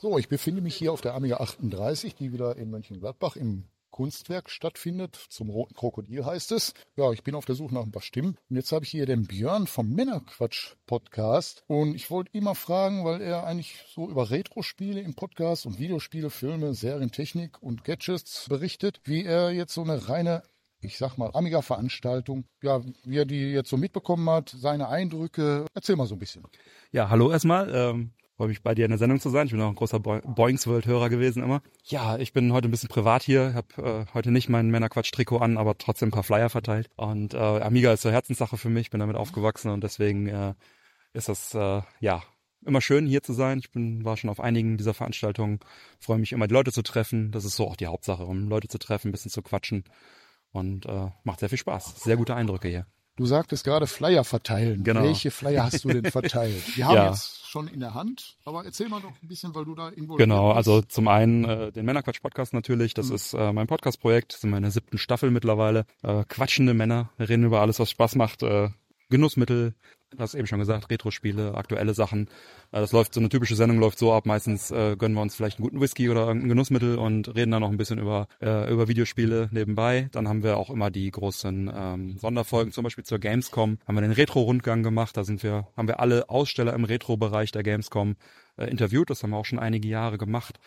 [0.00, 3.64] So, ich befinde mich hier auf der Amiga 38, die wieder in Mönchengladbach im
[3.98, 5.16] Kunstwerk stattfindet.
[5.28, 6.72] Zum Roten Krokodil heißt es.
[6.96, 8.36] Ja, ich bin auf der Suche nach ein paar Stimmen.
[8.48, 11.64] Und jetzt habe ich hier den Björn vom Männerquatsch Podcast.
[11.66, 15.80] Und ich wollte ihn mal fragen, weil er eigentlich so über Retro-Spiele im Podcast und
[15.80, 20.44] Videospiele, Filme, Serientechnik und Gadgets berichtet, wie er jetzt so eine reine
[20.80, 22.44] ich sag mal, Amiga-Veranstaltung.
[22.62, 25.66] Ja, wie er die jetzt so mitbekommen hat, seine Eindrücke.
[25.74, 26.44] Erzähl mal so ein bisschen.
[26.92, 27.72] Ja, hallo erstmal.
[27.74, 29.46] Ähm, freue mich bei dir in der Sendung zu sein.
[29.46, 31.62] Ich bin auch ein großer Boings World-Hörer gewesen immer.
[31.82, 33.54] Ja, ich bin heute ein bisschen privat hier.
[33.54, 36.88] Habe äh, heute nicht mein Männerquatsch-Trikot an, aber trotzdem ein paar Flyer verteilt.
[36.96, 38.90] Und äh, Amiga ist so Herzenssache für mich.
[38.90, 40.54] Bin damit aufgewachsen und deswegen äh,
[41.12, 42.22] ist das äh, ja
[42.64, 43.58] immer schön hier zu sein.
[43.58, 45.58] Ich bin war schon auf einigen dieser Veranstaltungen.
[45.98, 47.32] Freue mich immer die Leute zu treffen.
[47.32, 49.84] Das ist so auch die Hauptsache, um Leute zu treffen, ein bisschen zu quatschen
[50.52, 52.02] und äh, macht sehr viel Spaß.
[52.02, 52.86] Sehr gute Eindrücke hier.
[53.18, 54.84] Du sagtest gerade Flyer verteilen.
[54.84, 55.02] Genau.
[55.02, 56.76] Welche Flyer hast du denn verteilt?
[56.76, 57.08] Wir haben ja.
[57.08, 60.28] jetzt schon in der Hand, aber erzähl mal doch ein bisschen, weil du da involviert
[60.28, 60.56] Genau, bist.
[60.56, 62.94] also zum einen äh, den Männerquatsch-Podcast natürlich.
[62.94, 63.16] Das mhm.
[63.16, 65.84] ist äh, mein Podcast-Projekt, das sind meine siebten Staffel mittlerweile.
[66.04, 68.44] Äh, quatschende Männer reden über alles, was Spaß macht.
[68.44, 68.68] Äh,
[69.10, 69.74] Genussmittel,
[70.10, 72.28] du hast eben schon gesagt, Retro-Spiele, aktuelle Sachen.
[72.72, 74.26] Äh, das läuft, so eine typische Sendung läuft so ab.
[74.26, 77.60] Meistens äh, gönnen wir uns vielleicht einen guten Whisky oder irgendein Genussmittel und reden dann
[77.60, 80.08] noch ein bisschen über, äh, über Videospiele nebenbei.
[80.12, 83.78] Dann haben wir auch immer die großen ähm, Sonderfolgen, zum Beispiel zur Gamescom.
[83.86, 85.16] Haben wir den Retro-Rundgang gemacht.
[85.16, 88.16] Da sind wir, haben wir alle Aussteller im Retro-Bereich der Gamescom
[88.56, 89.10] äh, interviewt.
[89.10, 90.58] Das haben wir auch schon einige Jahre gemacht.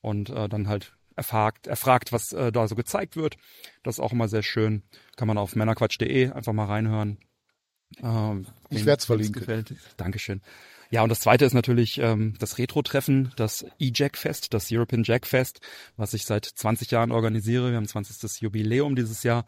[0.00, 3.36] Und äh, dann halt erfragt, erfragt, was äh, da so gezeigt wird.
[3.82, 4.82] Das ist auch immer sehr schön.
[5.16, 7.18] Kann man auf männerquatsch.de einfach mal reinhören.
[8.02, 9.40] Ähm, ich werde es verlinken.
[9.40, 9.74] Gefällt.
[9.96, 10.40] Dankeschön.
[10.90, 15.24] Ja, und das zweite ist natürlich ähm, das Retro-Treffen, das E-Jack Fest, das European Jack
[15.24, 15.60] Fest,
[15.96, 17.70] was ich seit 20 Jahren organisiere.
[17.70, 18.40] Wir haben 20.
[18.40, 19.46] Jubiläum dieses Jahr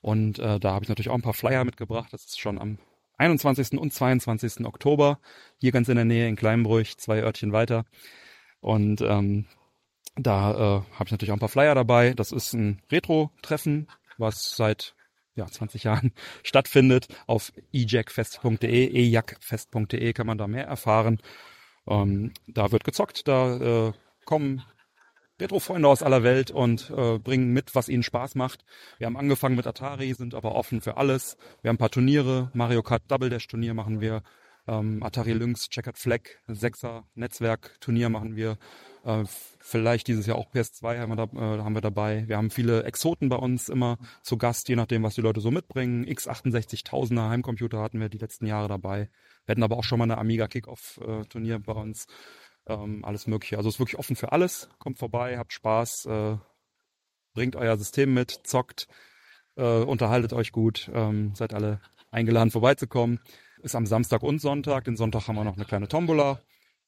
[0.00, 2.12] und äh, da habe ich natürlich auch ein paar Flyer mitgebracht.
[2.12, 2.78] Das ist schon am
[3.18, 3.78] 21.
[3.78, 4.64] und 22.
[4.64, 5.18] Oktober,
[5.58, 7.84] hier ganz in der Nähe in Kleinbruch, zwei Örtchen weiter.
[8.60, 9.46] Und ähm,
[10.16, 12.14] da äh, habe ich natürlich auch ein paar Flyer dabei.
[12.14, 14.94] Das ist ein Retro-Treffen, was seit
[15.34, 17.08] ja, 20 Jahren stattfindet.
[17.26, 21.20] Auf ejackfest.de, ejackfest.de kann man da mehr erfahren.
[21.86, 23.92] Ähm, da wird gezockt, da äh,
[24.24, 24.62] kommen
[25.40, 28.64] Retro-Freunde aus aller Welt und äh, bringen mit, was ihnen Spaß macht.
[28.98, 31.36] Wir haben angefangen mit Atari, sind aber offen für alles.
[31.60, 34.22] Wir haben ein paar Turniere, Mario Kart Double Dash Turnier machen wir,
[34.66, 38.58] ähm, Atari Lynx, Checkered Flag, Sechser Netzwerk Turnier machen wir.
[39.04, 39.24] Äh,
[39.60, 42.26] vielleicht dieses Jahr auch PS2 haben wir, da, äh, haben wir dabei.
[42.26, 45.50] Wir haben viele Exoten bei uns immer zu Gast, je nachdem, was die Leute so
[45.50, 46.06] mitbringen.
[46.06, 49.10] x68000er Heimcomputer hatten wir die letzten Jahre dabei.
[49.44, 52.06] Wir hatten aber auch schon mal eine Amiga Kickoff äh, Turnier bei uns.
[52.66, 53.58] Ähm, alles mögliche.
[53.58, 54.70] Also ist wirklich offen für alles.
[54.78, 56.36] Kommt vorbei, habt Spaß, äh,
[57.34, 58.88] bringt euer System mit, zockt,
[59.56, 63.20] äh, unterhaltet euch gut, ähm, seid alle eingeladen vorbeizukommen.
[63.64, 64.84] Ist am Samstag und Sonntag.
[64.84, 66.38] Den Sonntag haben wir noch eine kleine Tombola.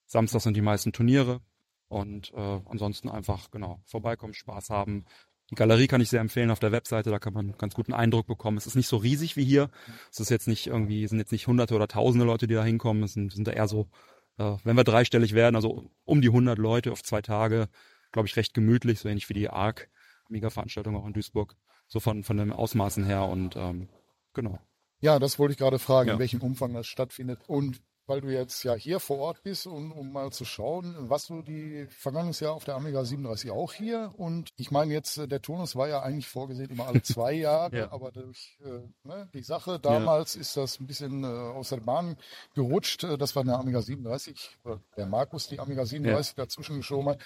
[0.05, 1.41] Samstag sind die meisten Turniere.
[1.89, 5.07] Und äh, ansonsten einfach, genau, vorbeikommen, Spaß haben.
[5.51, 7.95] Die Galerie kann ich sehr empfehlen auf der Webseite, da kann man einen ganz guten
[7.95, 8.59] Eindruck bekommen.
[8.59, 9.71] Es ist nicht so riesig wie hier.
[10.11, 13.05] Es ist jetzt nicht irgendwie, sind jetzt nicht hunderte oder tausende Leute, die da hinkommen.
[13.05, 13.89] Es sind, sind da eher so,
[14.37, 17.71] äh, wenn wir dreistellig werden, also um die 100 Leute auf zwei Tage,
[18.13, 19.89] glaube ich, recht gemütlich, so ähnlich wie die ARC,
[20.29, 21.57] Mega-Veranstaltung auch in Duisburg.
[21.87, 23.89] So von, von den Ausmaßen her und ähm,
[24.35, 24.59] genau.
[25.01, 26.15] Ja, das wollte ich gerade fragen, Ja.
[26.15, 27.41] in welchem Umfang das stattfindet.
[27.47, 31.27] Und weil du jetzt ja hier vor Ort bist, um, um mal zu schauen, was
[31.27, 34.15] du die vergangenes Jahr auf der Amiga 37 auch hier.
[34.17, 37.77] Und ich meine jetzt, äh, der Turnus war ja eigentlich vorgesehen immer alle zwei Jahre,
[37.77, 37.91] Ja.
[37.93, 42.17] aber durch äh, ne, die Sache damals ist das ein bisschen äh, aus der Bahn
[42.55, 43.03] gerutscht.
[43.03, 47.19] Äh, Das war eine Amiga 37, äh, der Markus die Amiga 37 dazwischen geschoben hat.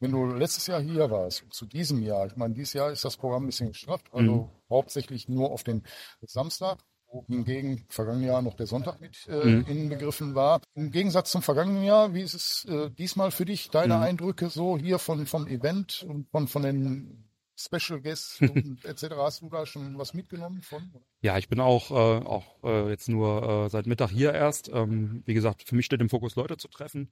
[0.00, 3.06] Wenn du letztes Jahr hier warst, und zu diesem Jahr, ich meine, dieses Jahr ist
[3.06, 4.50] das Programm ein bisschen gestrafft, also Mhm.
[4.68, 5.82] hauptsächlich nur auf den
[6.20, 6.80] Samstag,
[7.28, 9.64] hingegen vergangenen Jahr noch der Sonntag mit äh, Mhm.
[9.66, 10.60] inbegriffen war.
[10.74, 14.02] Im Gegensatz zum vergangenen Jahr, wie ist es äh, diesmal für dich, deine Mhm.
[14.02, 17.22] Eindrücke so hier von, vom Event und von, von den
[17.58, 19.14] Special Guests und etc.
[19.16, 20.92] Hast du da schon was mitgenommen von?
[21.22, 21.94] Ja, ich bin auch, äh,
[22.26, 24.68] auch äh, jetzt nur äh, seit Mittag hier erst.
[24.68, 27.10] Ähm, wie gesagt, für mich steht im Fokus, Leute zu treffen.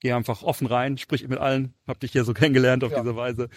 [0.00, 1.74] Gehe einfach offen rein, sprich mit allen.
[1.86, 3.00] Hab dich hier so kennengelernt auf Ja.
[3.00, 3.48] diese Weise.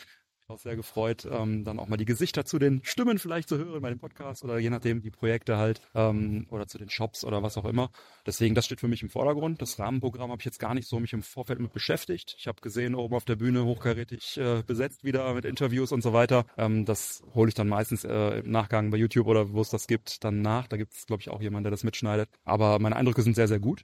[0.47, 3.81] Auch sehr gefreut, ähm, dann auch mal die Gesichter zu den Stimmen vielleicht zu hören
[3.81, 7.41] bei dem Podcast oder je nachdem die Projekte halt ähm, oder zu den Shops oder
[7.41, 7.89] was auch immer.
[8.27, 9.59] Deswegen, das steht für mich im Vordergrund.
[9.59, 12.35] Das Rahmenprogramm habe ich jetzt gar nicht so mich im Vorfeld mit beschäftigt.
[12.37, 16.13] Ich habe gesehen, oben auf der Bühne hochkarätig äh, besetzt wieder mit Interviews und so
[16.13, 16.45] weiter.
[16.57, 19.87] Ähm, das hole ich dann meistens äh, im Nachgang bei YouTube oder wo es das
[19.87, 20.67] gibt, dann nach.
[20.67, 22.29] Da gibt es, glaube ich, auch jemand, der das mitschneidet.
[22.43, 23.83] Aber meine Eindrücke sind sehr, sehr gut.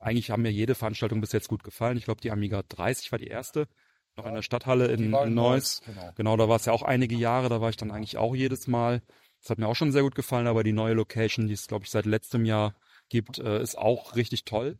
[0.00, 1.96] Eigentlich haben mir jede Veranstaltung bis jetzt gut gefallen.
[1.96, 3.68] Ich glaube, die Amiga 30 war die erste.
[4.16, 5.80] Noch in der Stadthalle in, in Neuss.
[5.86, 6.12] Genau.
[6.16, 7.48] Genau, da war es ja auch einige Jahre.
[7.48, 9.02] Da war ich dann eigentlich auch jedes Mal.
[9.40, 10.46] Das hat mir auch schon sehr gut gefallen.
[10.46, 12.74] Aber die neue Location, die es, glaube ich, seit letztem Jahr
[13.08, 14.78] gibt, äh, ist auch richtig toll.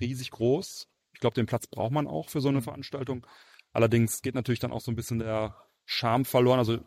[0.00, 0.88] Riesig groß.
[1.12, 3.26] Ich glaube, den Platz braucht man auch für so eine Veranstaltung.
[3.72, 6.58] Allerdings geht natürlich dann auch so ein bisschen der Charme verloren.
[6.58, 6.84] Also ein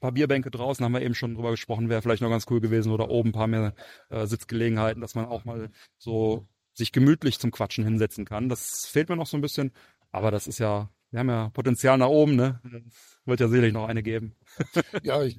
[0.00, 2.92] paar Bierbänke draußen haben wir eben schon drüber gesprochen, wäre vielleicht noch ganz cool gewesen
[2.92, 3.74] oder oben ein paar mehr
[4.10, 8.48] äh, Sitzgelegenheiten, dass man auch mal so sich gemütlich zum Quatschen hinsetzen kann.
[8.48, 9.72] Das fehlt mir noch so ein bisschen,
[10.10, 12.60] aber das ist ja, wir haben ja Potenzial nach oben, ne?
[12.88, 14.34] Es wird ja sicherlich noch eine geben.
[15.04, 15.38] Ja, ich,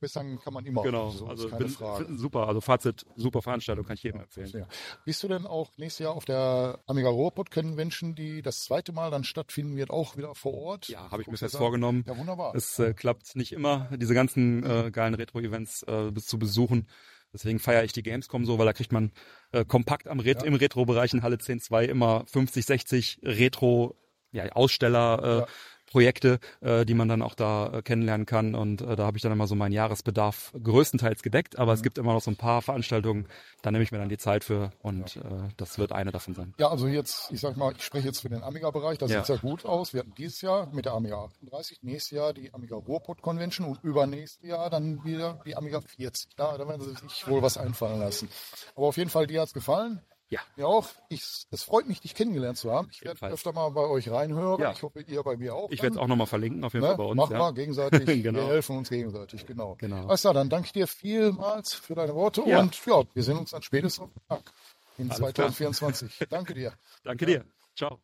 [0.00, 0.82] bessern kann man immer.
[0.82, 2.06] Genau, so also keine bin, Frage.
[2.16, 4.50] super, also Fazit, super Veranstaltung, kann ich jedem empfehlen.
[4.52, 4.66] Ja.
[5.04, 9.12] Bist du denn auch nächstes Jahr auf der Amiga Robot Convention, die das zweite Mal
[9.12, 10.88] dann stattfinden wird, auch wieder vor Ort?
[10.88, 12.02] Ja, habe ich mir fest vorgenommen.
[12.08, 12.56] Ja, wunderbar.
[12.56, 16.88] Es äh, klappt nicht immer, diese ganzen äh, geilen Retro-Events äh, zu besuchen.
[17.32, 19.12] Deswegen feiere ich die Gamescom so, weil da kriegt man
[19.52, 20.48] äh, kompakt am Ret Ja.
[20.48, 23.96] im Retro-Bereich in Halle 10.2 immer 50, 60 Retro
[24.32, 25.46] ja, Aussteller äh, Ja.
[25.90, 28.54] Projekte, äh, die man dann auch da äh, kennenlernen kann.
[28.54, 31.58] Und äh, da habe ich dann immer so meinen Jahresbedarf größtenteils gedeckt.
[31.58, 31.76] Aber Mhm.
[31.76, 33.28] es gibt immer noch so ein paar Veranstaltungen,
[33.60, 35.20] da nehme ich mir dann die Zeit für und äh,
[35.58, 36.54] das wird eine davon sein.
[36.58, 39.18] Ja, also jetzt, ich sag mal, ich spreche jetzt für den Amiga-Bereich, das Ja.
[39.18, 39.92] sieht sehr gut aus.
[39.92, 43.84] Wir hatten dieses Jahr mit der Amiga 38, nächstes Jahr die Amiga Ruhrpott Convention und
[43.84, 46.30] übernächstes Jahr dann wieder die Amiga 40.
[46.36, 48.30] Da, da werden sie sich wohl was einfallen lassen.
[48.76, 50.00] Aber auf jeden Fall, dir hat's gefallen.
[50.32, 50.40] Ja.
[50.56, 50.88] Mir auch.
[51.10, 52.88] Ich, es freut mich, dich kennengelernt zu haben.
[52.90, 54.58] Ich werde öfter mal bei euch reinhören.
[54.62, 54.72] Ja.
[54.72, 55.70] Ich hoffe, ihr bei mir auch.
[55.70, 56.96] Ich werde es auch nochmal verlinken, auf jeden Fall Ne?
[56.96, 57.16] bei uns.
[57.18, 57.38] Machen ja.
[57.48, 58.22] wir gegenseitig.
[58.22, 58.38] Genau.
[58.40, 59.76] Wir helfen uns gegenseitig, genau.
[59.78, 60.06] Genau.
[60.06, 62.60] Alles klar, dann danke ich dir vielmals für deine Worte Ja.
[62.60, 64.52] und ja, wir sehen uns dann spätestens am Tag
[64.96, 66.24] in Alles 2024.
[66.30, 66.72] Danke dir.
[67.04, 67.44] Danke dir.
[67.76, 68.00] Ciao.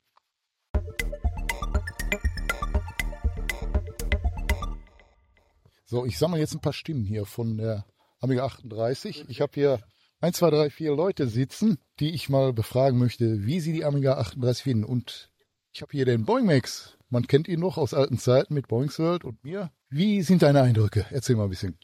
[5.87, 7.87] So, ich sammle jetzt ein paar Stimmen hier von der
[8.21, 9.25] Amiga 38.
[9.29, 9.81] Ich habe hier
[10.21, 14.19] 1, 2, 3, 4 Leute sitzen, die ich mal befragen möchte, wie sie die Amiga
[14.19, 14.85] 38 finden.
[14.85, 15.31] Und
[15.73, 16.99] ich habe hier den Boingmax.
[17.09, 19.71] Man kennt ihn noch aus alten Zeiten mit Boings World und mir.
[19.89, 21.07] Wie sind deine Eindrücke?
[21.11, 21.79] Erzähl mal ein bisschen.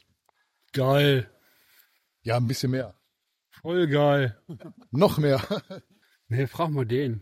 [0.73, 1.29] Geil.
[2.23, 2.95] Ja, ein bisschen mehr.
[3.49, 4.37] Voll geil.
[4.91, 5.41] Noch mehr.
[6.27, 7.21] Nee, frag mal den.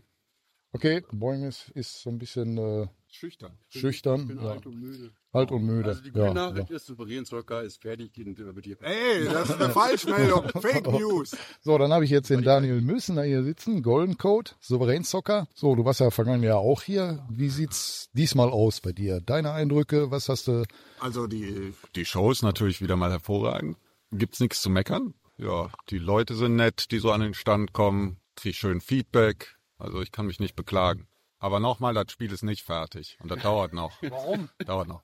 [0.72, 3.58] Okay, Boingmax ist so ein bisschen äh, Schüchtern.
[3.68, 4.22] schüchtern.
[4.22, 4.52] Ich bin ja.
[4.52, 5.12] alt und müde.
[5.34, 5.88] Alt und müde.
[5.88, 6.32] Also die ja, gute ja.
[6.32, 8.78] Nachricht ist, souverän Zucker ist fertig, den Betrieb.
[8.82, 10.48] Ey, das ist eine Falschmeldung.
[10.60, 11.36] Fake News.
[11.60, 15.48] So, dann habe ich jetzt den Daniel Müssener hier sitzen, Golden Code, Souveränzocker.
[15.54, 17.26] So, du warst ja vergangen Jahr auch hier.
[17.28, 19.20] Wie sieht's diesmal aus bei dir?
[19.20, 20.64] Deine Eindrücke, was hast du?
[21.00, 23.76] Also die, die Show ist natürlich wieder mal hervorragend.
[24.12, 25.14] Gibt's nichts zu meckern.
[25.36, 28.18] Ja, die Leute sind nett, die so an den Stand kommen.
[28.36, 29.56] Krieg schön Feedback.
[29.78, 31.08] Also ich kann mich nicht beklagen.
[31.44, 33.18] Aber nochmal, das Spiel ist nicht fertig.
[33.20, 33.92] Und das dauert noch.
[34.02, 34.48] Warum?
[34.64, 35.02] Dauert noch.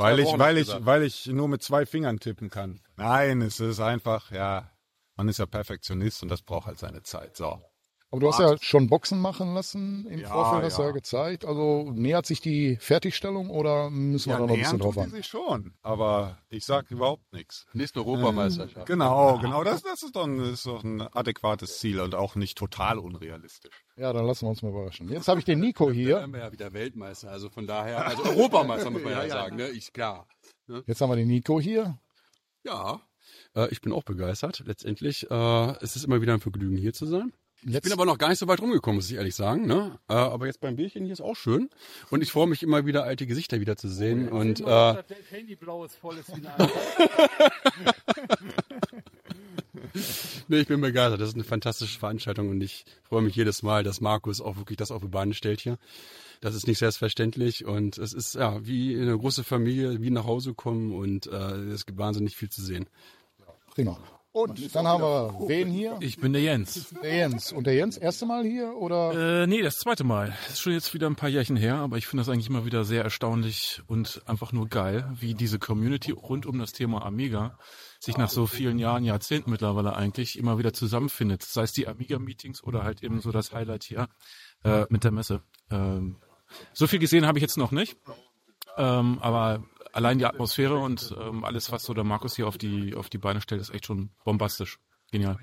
[0.00, 0.86] Weil ich, weil ich, gesagt.
[0.86, 2.80] weil ich nur mit zwei Fingern tippen kann.
[2.96, 4.70] Nein, es ist einfach, ja,
[5.16, 7.36] man ist ja Perfektionist und das braucht halt seine Zeit.
[7.36, 7.60] So.
[8.12, 10.88] Aber du hast ja schon Boxen machen lassen im Ja, Vorfeld, hast du ja.
[10.88, 11.44] ja gezeigt.
[11.44, 15.12] Also nähert sich die Fertigstellung oder müssen wir da noch ein bisschen drauf warten?
[15.12, 17.66] sich schon, aber ich sag überhaupt nichts.
[17.72, 18.86] Nächste Europameisterschaft.
[18.86, 22.58] Genau, genau, das, das ist, doch ein, ist doch ein adäquates Ziel und auch nicht
[22.58, 23.84] total unrealistisch.
[23.96, 25.08] Ja, dann lassen wir uns mal überraschen.
[25.08, 26.16] Jetzt habe ich den Nico Dann hier.
[26.16, 29.68] werden wir ja wieder Weltmeister, also von daher, also Europameister muss man ja, sagen, ne?
[29.68, 30.26] Ich, klar.
[30.86, 31.96] Jetzt haben wir den Nico hier.
[32.64, 33.00] Ja,
[33.54, 34.62] äh, ich bin auch begeistert.
[34.66, 37.32] Letztendlich äh, es ist immer wieder ein Vergnügen, hier zu sein.
[37.62, 39.66] Ich bin aber noch gar nicht so weit rumgekommen, muss ich ehrlich sagen.
[39.66, 39.98] Ne?
[40.08, 41.68] Äh, aber jetzt beim Bierchen hier ist auch schön.
[42.10, 44.28] Und ich freue mich immer wieder, alte Gesichter wieder zu sehen.
[44.28, 46.56] Und äh, das Handy blau ist voll ist wieder.
[50.48, 51.20] nee, ich bin begeistert.
[51.20, 54.78] Das ist eine fantastische Veranstaltung und ich freue mich jedes Mal, dass Markus auch wirklich
[54.78, 55.76] das auf die Beine stellt hier.
[56.40, 60.54] Das ist nicht selbstverständlich und es ist ja wie eine große Familie, wie nach Hause
[60.54, 62.88] kommen und äh, es gibt wahnsinnig viel zu sehen.
[63.74, 63.98] prima.
[64.32, 65.96] Und dann haben wir wen hier?
[66.00, 66.94] Ich bin der Jens.
[67.02, 67.52] Der Jens.
[67.52, 69.42] Und der Jens, erste Mal hier oder?
[69.42, 70.28] Äh, nee, das zweite Mal.
[70.44, 72.64] Das ist schon jetzt wieder ein paar Jährchen her, aber ich finde das eigentlich immer
[72.64, 77.58] wieder sehr erstaunlich und einfach nur geil, wie diese Community rund um das Thema Amiga
[77.98, 81.42] sich nach so vielen Jahren, Jahrzehnten mittlerweile eigentlich immer wieder zusammenfindet.
[81.42, 84.08] Sei es die Amiga-Meetings oder halt eben so das Highlight hier
[84.64, 85.42] äh, mit der Messe.
[85.70, 86.16] Ähm,
[86.72, 87.98] so viel gesehen habe ich jetzt noch nicht.
[88.76, 92.94] Ähm, aber allein die Atmosphäre und ähm, alles, was so der Markus hier auf die,
[92.94, 94.78] auf die Beine stellt, ist echt schon bombastisch.
[95.10, 95.38] Genial.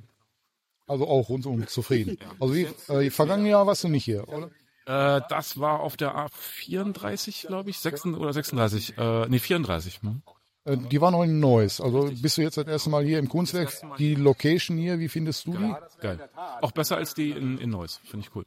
[0.87, 2.17] Also auch rundum zufrieden.
[2.39, 4.49] Also wie, äh, vergangenen Jahr warst du nicht hier, oder?
[4.85, 10.01] Äh, das war auf der A34, glaube ich, 36 oder 36, äh, nee, 34.
[10.01, 10.21] Hm?
[10.63, 11.81] Äh, die war noch in Neuss.
[11.81, 13.73] Also bist du jetzt das erste Mal hier im Kunstwerk.
[13.97, 15.75] Die Location hier, wie findest du die?
[15.99, 16.29] Geil.
[16.61, 18.45] Auch besser als die in, in Neuss, finde ich cool.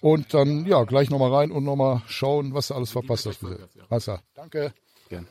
[0.00, 3.40] Und dann, ja, gleich nochmal rein und nochmal schauen, was du alles verpasst hast.
[3.40, 3.68] Bitte.
[3.88, 4.22] Alles klar.
[4.34, 4.72] Danke.
[5.08, 5.26] Gern.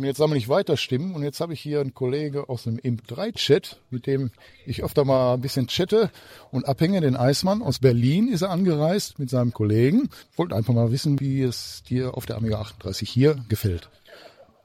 [0.00, 2.78] Und jetzt sammle ich weiter Stimmen und jetzt habe ich hier einen Kollege aus dem
[2.78, 4.30] Imp3-Chat, mit dem
[4.64, 6.10] ich öfter mal ein bisschen chatte
[6.50, 7.60] und abhänge, den Eismann.
[7.60, 10.08] Aus Berlin ist er angereist mit seinem Kollegen.
[10.36, 13.90] Wollte einfach mal wissen, wie es dir auf der Amiga 38 hier gefällt.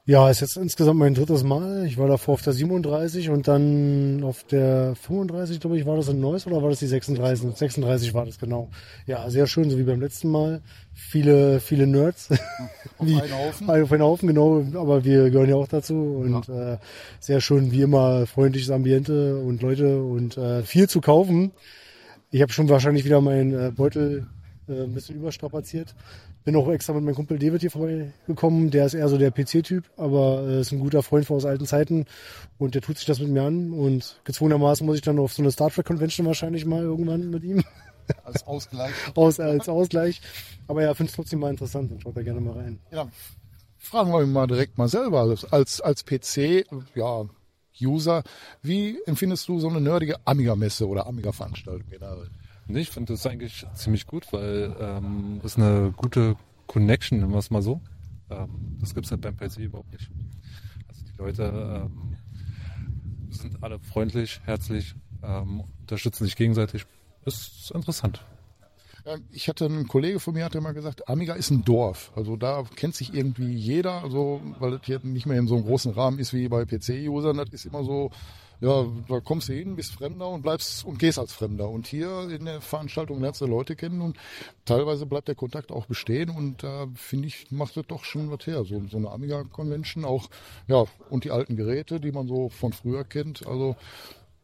[0.08, 1.84] Ja, ist jetzt insgesamt mein drittes Mal.
[1.84, 6.06] Ich war davor auf der 37 und dann auf der 35, glaube ich, war das
[6.06, 7.56] in Neuss oder war das die 36?
[7.56, 8.70] 36 war das genau.
[9.06, 10.62] Ja, sehr schön, so wie beim letzten Mal.
[10.94, 12.28] Viele, viele Nerds.
[13.00, 13.68] Wie, einen Haufen?
[13.68, 14.64] Auf einen Haufen, genau.
[14.76, 16.78] Aber wir gehören ja auch dazu und äh,
[17.18, 21.50] sehr schön, wie immer, freundliches Ambiente und Leute und äh, viel zu kaufen.
[22.30, 24.28] Ich habe schon wahrscheinlich wieder meinen äh, Beutel
[24.68, 25.96] äh, ein bisschen überstrapaziert.
[26.46, 28.70] Bin auch extra mit meinem Kumpel David hier vorbeigekommen.
[28.70, 31.66] Der ist eher so der PC-Typ, aber äh, ist ein guter Freund von aus alten
[31.66, 32.06] Zeiten
[32.56, 35.42] und der tut sich das mit mir an und gezwungenermaßen muss ich dann auf so
[35.42, 37.64] eine Star Trek Convention wahrscheinlich mal irgendwann mit ihm
[38.22, 38.92] Als Ausgleich.
[39.16, 40.20] aus, als Ausgleich.
[40.68, 42.78] Aber ja, finde es trotzdem mal interessant und schaut da gerne mal rein.
[42.92, 43.08] Ja,
[43.76, 45.22] fragen wir ihn mal direkt mal selber.
[45.22, 47.24] Als, als, als PC, ja,
[47.80, 48.22] User,
[48.62, 52.30] wie empfindest du so eine nerdige Amiga-Messe oder Amiga-Veranstaltung generell?
[52.68, 57.38] Nee, ich finde das eigentlich ziemlich gut, weil ähm, ist eine gute Connection, nennen wir
[57.38, 57.80] es mal so.
[58.28, 60.10] Ähm, das gibt's halt beim PC überhaupt nicht.
[60.88, 62.16] Also die Leute ähm,
[63.30, 66.86] sind alle freundlich, herzlich, ähm, unterstützen sich gegenseitig.
[67.24, 68.24] Ist interessant.
[69.30, 72.10] Ich hatte einen Kollege von mir, hat immer gesagt, Amiga ist ein Dorf.
[72.16, 75.64] Also da kennt sich irgendwie jeder, also, weil das hier nicht mehr in so einem
[75.64, 77.36] großen Rahmen ist wie bei PC-Usern.
[77.36, 78.10] Das ist immer so,
[78.60, 81.68] ja, da kommst du hin, bist Fremder und bleibst und gehst als Fremder.
[81.68, 84.16] Und hier in der Veranstaltung lernst du Leute kennen und
[84.64, 88.46] teilweise bleibt der Kontakt auch bestehen und da finde ich, macht das doch schon was
[88.46, 88.64] her.
[88.64, 90.28] So, so eine Amiga-Convention auch,
[90.68, 93.46] ja, und die alten Geräte, die man so von früher kennt.
[93.46, 93.76] Also,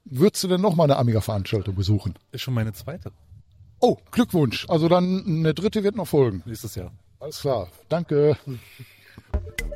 [0.04, 2.14] würdest du denn noch mal eine Amiga-Veranstaltung besuchen?
[2.32, 3.12] Ist schon meine zweite
[3.84, 4.64] Oh, Glückwunsch.
[4.68, 6.42] Also dann eine dritte wird noch folgen.
[6.46, 6.92] nächstes Jahr.
[7.18, 7.68] Alles klar.
[7.88, 8.36] Danke.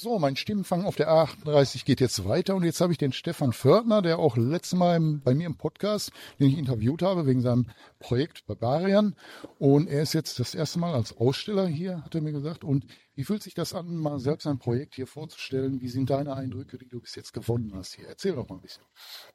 [0.00, 3.52] So, mein Stimmenfang auf der A38 geht jetzt weiter und jetzt habe ich den Stefan
[3.52, 7.66] Fördner, der auch letztes Mal bei mir im Podcast, den ich interviewt habe, wegen seinem
[7.98, 9.16] Projekt Barbarian.
[9.58, 12.62] Und er ist jetzt das erste Mal als Aussteller hier, hat er mir gesagt.
[12.62, 15.80] Und wie fühlt sich das an, mal selbst ein Projekt hier vorzustellen?
[15.80, 18.06] Wie sind deine Eindrücke, die du bis jetzt gewonnen hast hier?
[18.06, 18.84] Erzähl doch mal ein bisschen.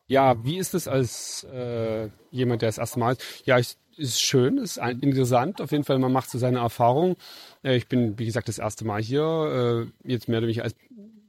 [0.08, 3.18] Ja, wie ist es als äh, jemand, der das erste Mal?
[3.44, 5.62] Ja, es ist schön, ist interessant.
[5.62, 7.16] Auf jeden Fall, man macht so seine Erfahrung.
[7.64, 9.88] Äh, ich bin, wie gesagt, das erste Mal hier.
[10.06, 10.76] Äh, jetzt mehr oder weniger als,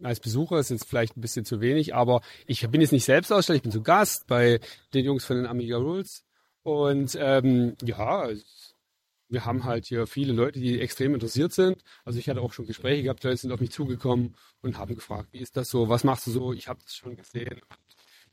[0.03, 3.33] als Besucher ist jetzt vielleicht ein bisschen zu wenig, aber ich bin jetzt nicht selbst
[3.33, 4.61] Aussteller, ich bin zu Gast bei
[4.93, 6.25] den Jungs von den Amiga Rules.
[6.63, 8.29] Und ähm, ja,
[9.29, 11.83] wir haben halt hier viele Leute, die extrem interessiert sind.
[12.05, 15.29] Also ich hatte auch schon Gespräche gehabt, Leute sind auf mich zugekommen und haben gefragt,
[15.33, 16.53] wie ist das so, was machst du so?
[16.53, 17.61] Ich habe das schon gesehen.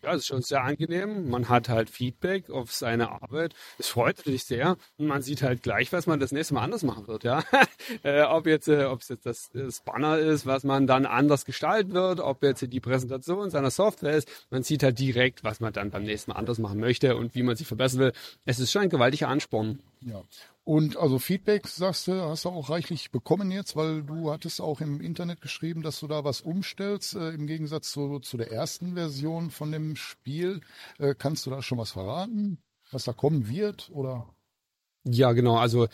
[0.03, 1.29] Ja, es ist schon sehr angenehm.
[1.29, 3.53] Man hat halt Feedback auf seine Arbeit.
[3.77, 4.77] Es freut natürlich sehr.
[4.97, 7.43] Und man sieht halt gleich, was man das nächste Mal anders machen wird, ja.
[8.03, 11.45] äh, ob jetzt, äh, ob es jetzt das, das Banner ist, was man dann anders
[11.45, 14.29] gestalten wird, ob jetzt die Präsentation seiner Software ist.
[14.49, 17.43] Man sieht halt direkt, was man dann beim nächsten Mal anders machen möchte und wie
[17.43, 18.13] man sich verbessern will.
[18.45, 19.79] Es ist schon ein gewaltiger Ansporn.
[20.01, 20.23] Ja.
[20.63, 24.81] Und also Feedback, sagst du, hast du auch reichlich bekommen jetzt, weil du hattest auch
[24.81, 28.95] im Internet geschrieben, dass du da was umstellst, äh, im Gegensatz zu, zu der ersten
[28.95, 30.61] Version von dem Spiel.
[30.97, 32.57] Äh, kannst du da schon was verraten,
[32.91, 33.89] was da kommen wird?
[33.93, 34.27] Oder?
[35.03, 35.57] Ja, genau.
[35.57, 35.87] Also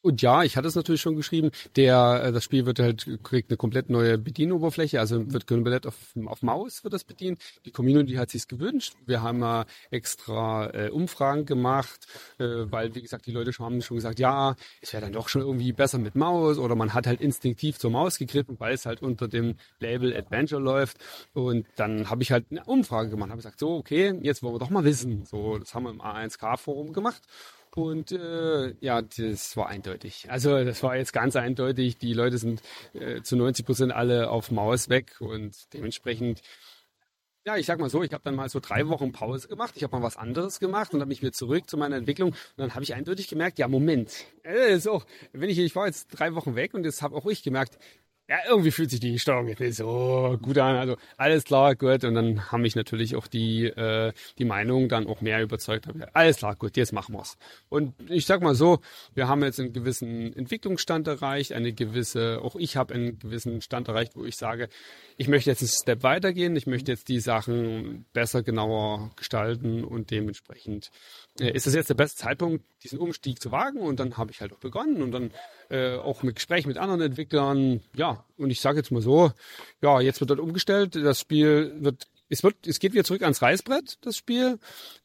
[0.00, 1.50] und ja, ich hatte es natürlich schon geschrieben.
[1.76, 5.96] Der, äh, das Spiel wird halt, kriegt eine komplett neue Bedienoberfläche, also wird komplett auf,
[6.26, 7.40] auf Maus wird das bedient.
[7.64, 8.94] Die Community hat sich's gewünscht.
[9.06, 12.06] Wir haben äh, extra äh, Umfragen gemacht,
[12.38, 15.28] äh, weil, wie gesagt, die Leute schon, haben schon gesagt, ja, es wäre dann doch
[15.28, 18.86] schon irgendwie besser mit Maus oder man hat halt instinktiv zur Maus gegriffen, weil es
[18.86, 20.98] halt unter dem Label Adventure läuft.
[21.32, 24.58] Und dann habe ich halt eine Umfrage gemacht, habe gesagt, so, okay, jetzt wollen wir
[24.60, 25.24] doch mal wissen.
[25.24, 27.22] So, das haben wir im A1K-Forum gemacht.
[27.74, 30.26] Und äh, ja, das war eindeutig.
[30.30, 31.98] Also das war jetzt ganz eindeutig.
[31.98, 32.62] Die Leute sind
[32.92, 36.42] äh, zu 90 Prozent alle auf Maus weg und dementsprechend
[37.48, 39.82] ja, ich sag mal so, ich habe dann mal so drei Wochen Pause gemacht, ich
[39.82, 42.58] habe mal was anderes gemacht und dann bin ich wieder zurück zu meiner Entwicklung und
[42.58, 46.34] dann habe ich eindeutig gemerkt, ja Moment, äh, auch, wenn ich, ich war jetzt drei
[46.34, 47.78] Wochen weg und jetzt habe auch ich gemerkt,
[48.28, 50.76] ja, irgendwie fühlt sich die Steuerung jetzt nicht so gut an.
[50.76, 52.04] Also alles klar, gut.
[52.04, 55.88] Und dann haben mich natürlich auch die, äh, die Meinung dann auch mehr überzeugt.
[56.12, 57.38] Alles klar, gut, jetzt machen wir's.
[57.70, 58.80] Und ich sag mal so,
[59.14, 63.88] wir haben jetzt einen gewissen Entwicklungsstand erreicht, eine gewisse, auch ich habe einen gewissen Stand
[63.88, 64.68] erreicht, wo ich sage,
[65.16, 70.10] ich möchte jetzt einen Step weitergehen, ich möchte jetzt die Sachen besser, genauer gestalten und
[70.10, 70.90] dementsprechend
[71.40, 74.42] äh, ist es jetzt der beste Zeitpunkt, diesen Umstieg zu wagen und dann habe ich
[74.42, 75.30] halt auch begonnen und dann
[75.70, 79.32] äh, auch mit Gesprächen mit anderen Entwicklern, ja, und ich sage jetzt mal so,
[79.82, 83.42] ja, jetzt wird dort umgestellt, das Spiel wird es wird, es geht wieder zurück ans
[83.42, 84.58] Reißbrett, das Spiel.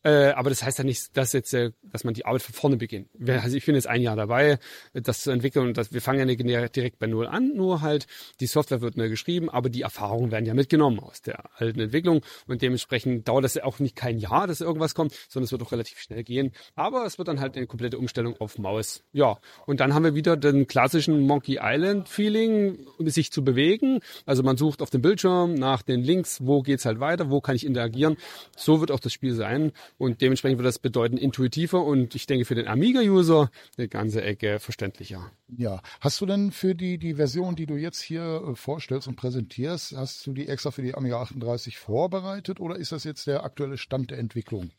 [0.03, 2.77] Äh, aber das heißt ja nicht, dass jetzt, äh, dass man die Arbeit von vorne
[2.77, 3.09] beginnt.
[3.27, 4.59] Also ich bin jetzt ein Jahr dabei,
[4.93, 8.07] das zu entwickeln und das, wir fangen ja nicht direkt bei Null an, nur halt
[8.39, 12.21] die Software wird neu geschrieben, aber die Erfahrungen werden ja mitgenommen aus der alten Entwicklung
[12.47, 15.63] und dementsprechend dauert das ja auch nicht kein Jahr, dass irgendwas kommt, sondern es wird
[15.63, 16.51] auch relativ schnell gehen.
[16.75, 19.03] Aber es wird dann halt eine komplette Umstellung auf Maus.
[19.13, 23.99] Ja, und dann haben wir wieder den klassischen Monkey Island Feeling, sich zu bewegen.
[24.25, 27.41] Also man sucht auf dem Bildschirm nach den Links, wo geht's halt weiter weiter, wo
[27.41, 28.17] kann ich interagieren.
[28.55, 32.45] So wird auch das Spiel sein und dementsprechend wird das bedeuten intuitiver und ich denke
[32.45, 35.31] für den Amiga-User eine ganze Ecke verständlicher.
[35.47, 39.15] Ja, hast du denn für die, die Version, die du jetzt hier äh, vorstellst und
[39.15, 43.43] präsentierst, hast du die extra für die Amiga 38 vorbereitet oder ist das jetzt der
[43.43, 44.71] aktuelle Stand der Entwicklung?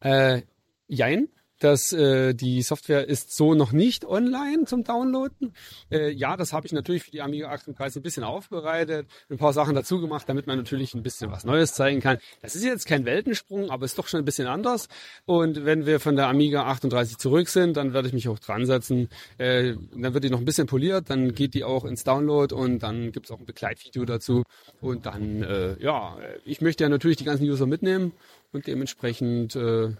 [0.00, 0.42] Äh,
[0.88, 1.28] jein
[1.58, 5.54] dass äh, die Software ist so noch nicht online zum Downloaden.
[5.90, 9.52] Äh, ja, das habe ich natürlich für die Amiga 38 ein bisschen aufbereitet, ein paar
[9.52, 12.18] Sachen dazu gemacht, damit man natürlich ein bisschen was Neues zeigen kann.
[12.42, 14.88] Das ist jetzt kein Weltensprung, aber ist doch schon ein bisschen anders.
[15.24, 18.66] Und wenn wir von der Amiga 38 zurück sind, dann werde ich mich auch dran
[18.66, 19.08] setzen.
[19.38, 22.80] Äh, dann wird die noch ein bisschen poliert, dann geht die auch ins Download und
[22.80, 24.42] dann gibt es auch ein Begleitvideo dazu.
[24.80, 28.12] Und dann, äh, ja, ich möchte ja natürlich die ganzen User mitnehmen
[28.52, 29.90] und dementsprechend äh,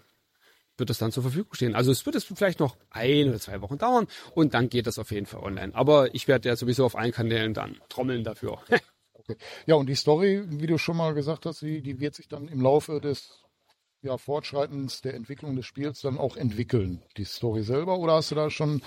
[0.79, 1.75] wird das dann zur Verfügung stehen.
[1.75, 4.99] Also es wird es vielleicht noch ein oder zwei Wochen dauern und dann geht das
[4.99, 5.75] auf jeden Fall online.
[5.75, 8.59] Aber ich werde ja sowieso auf allen Kanälen dann trommeln dafür.
[9.15, 9.37] okay.
[9.67, 12.49] Ja, und die Story, wie du schon mal gesagt hast, die, die wird sich dann
[12.49, 13.43] im Laufe des
[14.03, 17.99] ja, Fortschreitens der Entwicklung des Spiels dann auch entwickeln, die Story selber?
[17.99, 18.83] Oder hast du da schon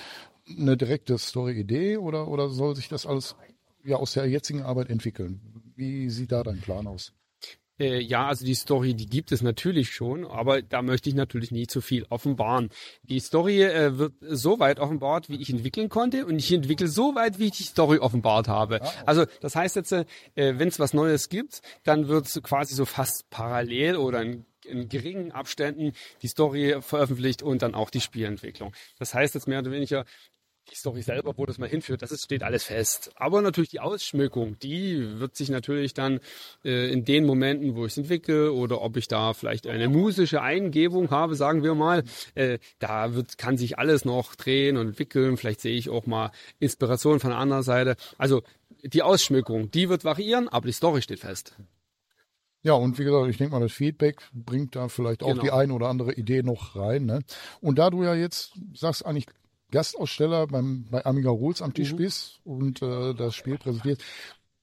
[0.50, 3.36] eine direkte Story-Idee oder, oder soll sich das alles
[3.84, 5.42] ja aus der jetzigen Arbeit entwickeln?
[5.76, 7.14] Wie sieht da dein Plan aus?
[7.80, 11.52] Äh, ja, also die Story, die gibt es natürlich schon, aber da möchte ich natürlich
[11.52, 12.70] nie zu viel offenbaren.
[13.04, 17.16] Die Story äh, wird so weit offenbart, wie ich entwickeln konnte und ich entwickle so
[17.16, 18.82] weit, wie ich die Story offenbart habe.
[18.82, 19.04] Ah, okay.
[19.06, 20.06] Also das heißt jetzt, äh,
[20.36, 24.88] wenn es was Neues gibt, dann wird es quasi so fast parallel oder in in
[24.88, 28.74] geringen Abständen die Story veröffentlicht und dann auch die Spielentwicklung.
[29.00, 30.06] Das heißt jetzt mehr oder weniger,
[30.70, 33.12] die Story selber, wo das mal hinführt, das ist, steht alles fest.
[33.16, 36.20] Aber natürlich die Ausschmückung, die wird sich natürlich dann
[36.64, 40.42] äh, in den Momenten, wo ich es entwickle oder ob ich da vielleicht eine musische
[40.42, 42.04] Eingebung habe, sagen wir mal,
[42.36, 45.38] äh, da wird, kann sich alles noch drehen und entwickeln.
[45.38, 47.96] Vielleicht sehe ich auch mal Inspiration von der anderen Seite.
[48.18, 48.44] Also
[48.84, 51.56] die Ausschmückung, die wird variieren, aber die Story steht fest.
[52.62, 55.44] Ja, und wie gesagt, ich denke mal, das Feedback bringt da vielleicht auch genau.
[55.44, 57.06] die eine oder andere Idee noch rein.
[57.06, 57.22] Ne?
[57.62, 59.28] Und da du ja jetzt sagst, eigentlich
[59.72, 61.98] Gastaussteller beim, bei Amiga Rules am Tisch mhm.
[61.98, 64.04] bist und äh, das Spiel präsentiert,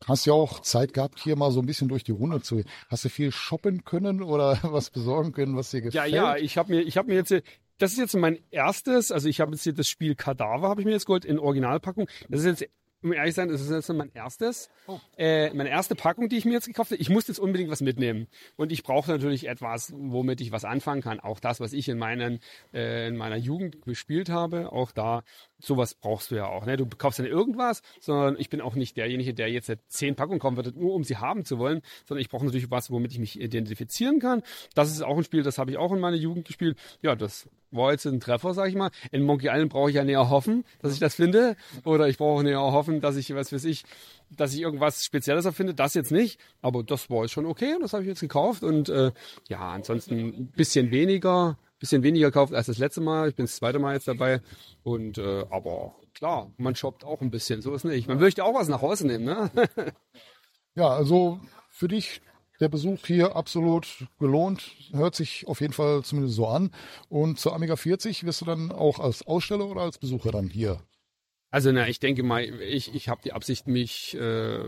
[0.04, 2.68] hast ja auch Zeit gehabt, hier mal so ein bisschen durch die Runde zu gehen.
[2.88, 6.12] Hast du viel shoppen können oder was besorgen können, was dir gefällt?
[6.12, 7.34] Ja, ja, ich habe mir, ich habe mir jetzt,
[7.78, 10.86] das ist jetzt mein erstes, also ich habe jetzt hier das Spiel Kadaver, habe ich
[10.86, 12.08] mir jetzt geholt in Originalpackung.
[12.28, 12.70] Das ist jetzt
[13.06, 14.68] um ehrlich zu sein, ist es jetzt mein erstes,
[15.16, 17.00] äh, meine erste Packung, die ich mir jetzt gekauft habe.
[17.00, 18.26] Ich muss jetzt unbedingt was mitnehmen.
[18.56, 21.20] Und ich brauche natürlich etwas, womit ich was anfangen kann.
[21.20, 22.40] Auch das, was ich in, meinen,
[22.74, 25.22] äh, in meiner Jugend gespielt habe, auch da,
[25.58, 26.66] sowas brauchst du ja auch.
[26.66, 26.76] Ne?
[26.76, 30.38] Du kaufst ja nicht irgendwas, sondern ich bin auch nicht derjenige, der jetzt zehn Packungen
[30.38, 33.18] kaufen wird, nur um sie haben zu wollen, sondern ich brauche natürlich was, womit ich
[33.18, 34.42] mich identifizieren kann.
[34.74, 36.78] Das ist auch ein Spiel, das habe ich auch in meiner Jugend gespielt.
[37.02, 38.90] Ja, das war jetzt ein Treffer, sag ich mal.
[39.10, 41.56] In Monkey Island brauche ich ja näher hoffen, dass ich das finde.
[41.84, 43.84] Oder ich brauche näher hoffen, dass ich, was weiß ich,
[44.30, 45.74] dass ich irgendwas Spezielles erfinde.
[45.74, 46.40] Das jetzt nicht.
[46.62, 48.62] Aber das war jetzt schon okay und das habe ich jetzt gekauft.
[48.62, 49.12] Und äh,
[49.48, 53.28] ja, ansonsten ein bisschen weniger, bisschen weniger gekauft als das letzte Mal.
[53.28, 54.40] Ich bin das zweite Mal jetzt dabei.
[54.82, 57.62] Und äh, aber klar, man shoppt auch ein bisschen.
[57.62, 58.08] So ist nicht.
[58.08, 59.50] Man möchte auch was nach Hause nehmen, ne?
[60.74, 62.20] Ja, also für dich
[62.60, 64.72] der Besuch hier absolut gelohnt.
[64.92, 66.70] Hört sich auf jeden Fall zumindest so an.
[67.08, 70.82] Und zur Amiga 40 wirst du dann auch als Aussteller oder als Besucher dann hier?
[71.50, 74.60] Also na, ich denke mal, ich, ich habe die Absicht, mich äh,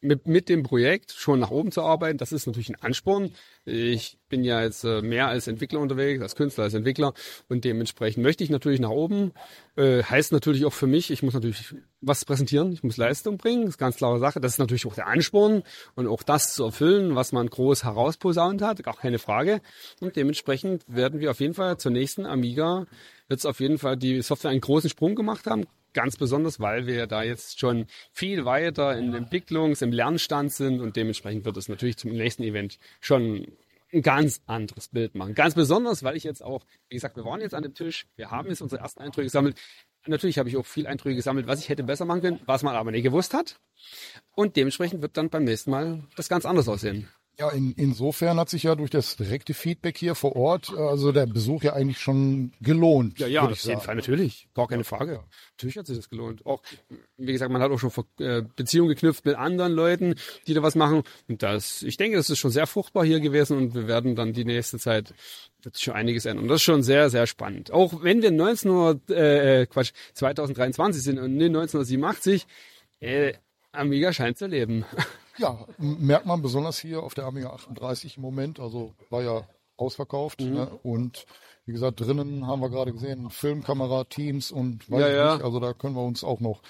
[0.00, 2.18] mit, mit dem Projekt schon nach oben zu arbeiten.
[2.18, 3.32] Das ist natürlich ein Ansporn.
[3.64, 7.12] Ich bin ja jetzt äh, mehr als Entwickler unterwegs, als Künstler, als Entwickler
[7.48, 9.32] und dementsprechend möchte ich natürlich nach oben.
[9.76, 13.62] Äh, heißt natürlich auch für mich, ich muss natürlich was präsentieren, ich muss Leistung bringen,
[13.62, 14.40] das ist ganz klare Sache.
[14.40, 15.62] Das ist natürlich auch der Ansporn
[15.94, 19.60] und auch das zu erfüllen, was man groß herausposaunt hat, gar keine Frage.
[20.00, 22.86] Und dementsprechend werden wir auf jeden Fall zur nächsten Amiga
[23.28, 25.66] wird es auf jeden Fall die Software einen großen Sprung gemacht haben,
[25.98, 30.94] ganz besonders, weil wir da jetzt schon viel weiter in Entwicklungs-, im Lernstand sind und
[30.94, 33.48] dementsprechend wird es natürlich zum nächsten Event schon
[33.92, 35.34] ein ganz anderes Bild machen.
[35.34, 38.30] Ganz besonders, weil ich jetzt auch, wie gesagt, wir waren jetzt an dem Tisch, wir
[38.30, 39.56] haben jetzt unsere ersten Eindrücke gesammelt.
[40.06, 42.76] Natürlich habe ich auch viel Eindrücke gesammelt, was ich hätte besser machen können, was man
[42.76, 43.58] aber nicht gewusst hat.
[44.36, 47.08] Und dementsprechend wird dann beim nächsten Mal das ganz anders aussehen.
[47.40, 51.26] Ja, in, insofern hat sich ja durch das direkte Feedback hier vor Ort, also der
[51.26, 53.20] Besuch ja eigentlich schon gelohnt.
[53.20, 53.80] Ja, ja, auf jeden sagen.
[53.80, 54.48] Fall, natürlich.
[54.54, 55.22] Gar keine Frage.
[55.52, 56.44] Natürlich hat sich das gelohnt.
[56.44, 56.60] Auch,
[57.16, 60.16] wie gesagt, man hat auch schon äh, Beziehungen geknüpft mit anderen Leuten,
[60.48, 61.04] die da was machen.
[61.28, 64.32] Und das, ich denke, das ist schon sehr fruchtbar hier gewesen und wir werden dann
[64.32, 65.14] die nächste Zeit
[65.62, 66.44] wird sich schon einiges ändern.
[66.44, 67.70] Und das ist schon sehr, sehr spannend.
[67.70, 72.46] Auch wenn wir 1900, äh, Quatsch, 2023 sind und nicht 1987,
[72.98, 73.34] äh,
[73.70, 74.84] Amiga scheint zu leben.
[75.38, 78.60] Ja, merkt man besonders hier auf der Amiga 38 im Moment.
[78.60, 79.42] Also war ja
[79.76, 80.40] ausverkauft.
[80.40, 80.52] Mhm.
[80.52, 80.70] Ne?
[80.82, 81.26] Und
[81.64, 85.34] wie gesagt, drinnen haben wir gerade gesehen, Filmkamera, Teams und weiß Ja, ich ja.
[85.34, 85.44] nicht.
[85.44, 86.62] Also da können wir uns auch noch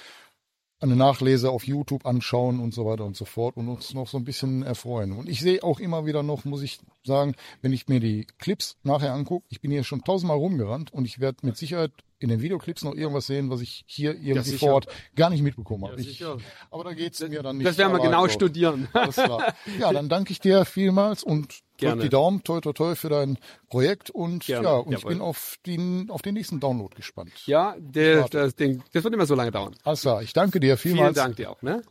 [0.80, 4.16] eine Nachlese auf YouTube anschauen und so weiter und so fort und uns noch so
[4.16, 5.12] ein bisschen erfreuen.
[5.12, 8.76] Und ich sehe auch immer wieder noch, muss ich sagen, wenn ich mir die Clips
[8.84, 12.40] nachher angucke, ich bin hier schon tausendmal rumgerannt und ich werde mit Sicherheit in den
[12.40, 14.58] Videoclips noch irgendwas sehen, was ich hier irgendwie sicher.
[14.58, 16.00] vor Ort gar nicht mitbekommen habe.
[16.00, 17.66] Ja, ich, aber da geht's mir dann nicht.
[17.66, 18.32] Das werden wir genau drauf.
[18.32, 18.88] studieren.
[18.92, 19.54] Alles klar.
[19.78, 22.02] Ja, dann danke ich dir vielmals und drück Gerne.
[22.02, 23.38] die Daumen, toi toi toi für dein
[23.68, 25.12] Projekt und Gerne, ja, und ich jawohl.
[25.12, 27.30] bin auf den, auf den nächsten Download gespannt.
[27.46, 29.76] Ja, der, das, Ding, das wird immer so lange dauern.
[29.84, 31.16] Alles klar, ich danke dir Vielen vielmals.
[31.16, 31.82] Dank dir auch, ne?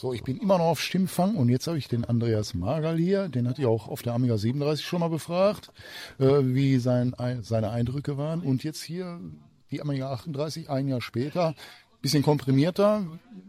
[0.00, 3.28] So, ich bin immer noch auf Stimmfang und jetzt habe ich den Andreas Magal hier,
[3.28, 5.70] den hatte ich auch auf der Amiga 37 schon mal befragt,
[6.18, 8.40] äh, wie sein, Ei- seine Eindrücke waren.
[8.40, 9.20] Und jetzt hier
[9.70, 11.54] die Amiga 38, ein Jahr später,
[12.00, 13.04] bisschen komprimierter.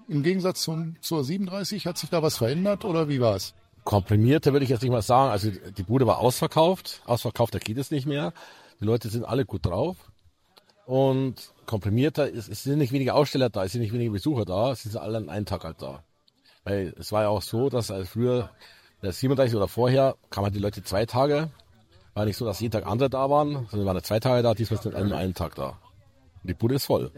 [0.09, 3.53] Im Gegensatz zum, zur 37, hat sich da was verändert oder wie war's?
[3.85, 5.31] Komprimierter würde ich jetzt nicht mal sagen.
[5.31, 7.01] Also die Bude war ausverkauft.
[7.05, 8.33] Ausverkauft, da geht es nicht mehr.
[8.81, 9.95] Die Leute sind alle gut drauf.
[10.85, 14.73] Und komprimierter, ist, es sind nicht weniger Aussteller da, es sind nicht weniger Besucher da,
[14.73, 16.03] es sind alle an einem Tag halt da.
[16.63, 18.51] Weil es war ja auch so, dass als früher,
[19.01, 21.49] der 37 oder vorher, kamen halt die Leute zwei Tage.
[22.13, 24.81] War nicht so, dass jeden Tag andere da waren, sondern waren zwei Tage da, diesmal
[24.81, 25.79] sind an einem Tag da.
[26.43, 27.11] Und die Bude ist voll.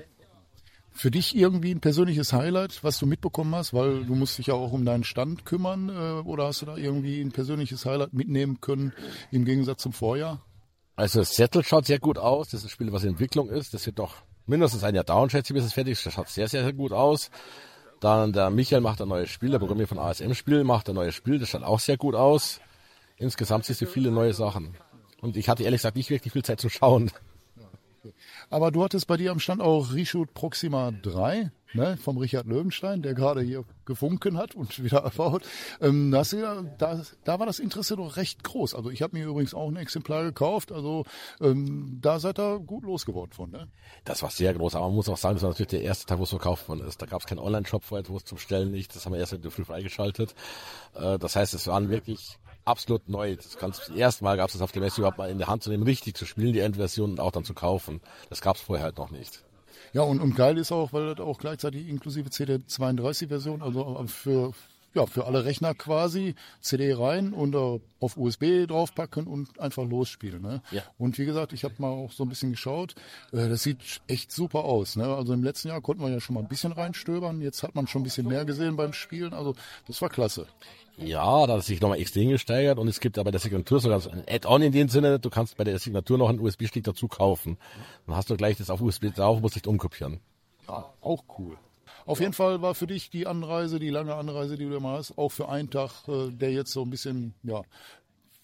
[0.92, 4.54] Für dich irgendwie ein persönliches Highlight, was du mitbekommen hast, weil du musst dich ja
[4.54, 8.62] auch um deinen Stand kümmern, äh, oder hast du da irgendwie ein persönliches Highlight mitnehmen
[8.62, 8.94] können
[9.32, 10.42] im Gegensatz zum Vorjahr?
[10.96, 12.50] Also Settle schaut sehr gut aus.
[12.50, 13.74] Das ist ein Spiel, was in Entwicklung ist.
[13.74, 16.06] Das wird noch mindestens ein Jahr dauern, schätze ich, bis es fertig ist.
[16.06, 17.32] Das schaut sehr, sehr, sehr gut aus.
[18.04, 21.40] Dann der Michael macht ein neues Spiel, der Programmierer von ASM-Spiel macht ein neues Spiel.
[21.40, 22.60] Das schaut auch sehr gut aus.
[23.16, 24.76] Insgesamt siehst du viele neue Sachen.
[25.22, 27.12] Und ich hatte ehrlich gesagt nicht wirklich viel Zeit zu schauen.
[28.50, 33.02] Aber du hattest bei dir am Stand auch Reshoot Proxima 3, ne, vom Richard Löwenstein,
[33.02, 35.44] der gerade hier gefunken hat und wieder erbaut.
[35.82, 38.76] Ähm, da, hast du ja, da, da war das Interesse doch recht groß.
[38.76, 40.72] Also ich habe mir übrigens auch ein Exemplar gekauft.
[40.72, 41.06] Also
[41.42, 43.68] ähm, da seid ihr gut losgeworden von, ne?
[44.06, 46.20] Das war sehr groß, aber man muss auch sagen, das war natürlich der erste Tag,
[46.20, 47.02] wo es verkauft worden ist.
[47.02, 48.96] Da gab es keinen Online-Shop vorher, wo es zum Stellen nicht.
[48.96, 50.36] Das haben wir erst der Früh freigeschaltet.
[50.96, 53.36] Äh, Das heißt, es waren wirklich absolut neu.
[53.36, 55.48] Das ganz das erste Mal gab es das auf der Messe überhaupt mal in der
[55.48, 58.02] Hand zu nehmen, richtig zu spielen, die Endversion und auch dann zu kaufen.
[58.30, 59.44] Das gab es vorher halt noch nicht.
[59.94, 64.54] Ja, und, und geil ist auch, weil das auch gleichzeitig inklusive CD32-Version, also für
[64.94, 70.42] ja, für alle Rechner quasi CD rein und äh, auf USB draufpacken und einfach losspielen.
[70.42, 70.62] Ne?
[70.72, 70.84] Ja.
[70.98, 72.96] Und wie gesagt, ich habe mal auch so ein bisschen geschaut.
[73.32, 74.96] Äh, das sieht echt super aus.
[74.96, 75.06] Ne?
[75.06, 77.42] Also im letzten Jahr konnten wir ja schon mal ein bisschen reinstöbern.
[77.42, 79.34] Jetzt hat man schon ein bisschen mehr gesehen beim Spielen.
[79.34, 79.56] Also
[79.88, 80.48] das war klasse.
[80.98, 84.00] Ja, da hat sich nochmal extrem gesteigert und es gibt aber bei der Signatur sogar
[84.00, 87.08] so ein Add-on in dem Sinne, du kannst bei der Signatur noch einen USB-Stick dazu
[87.08, 87.58] kaufen.
[88.06, 90.20] Dann hast du gleich das auf USB drauf, musst nicht umkopieren.
[90.68, 91.58] Ja, auch cool.
[92.06, 95.18] Auf jeden Fall war für dich die Anreise, die lange Anreise, die du immer hast,
[95.18, 97.62] auch für einen Tag, äh, der jetzt so ein bisschen, ja,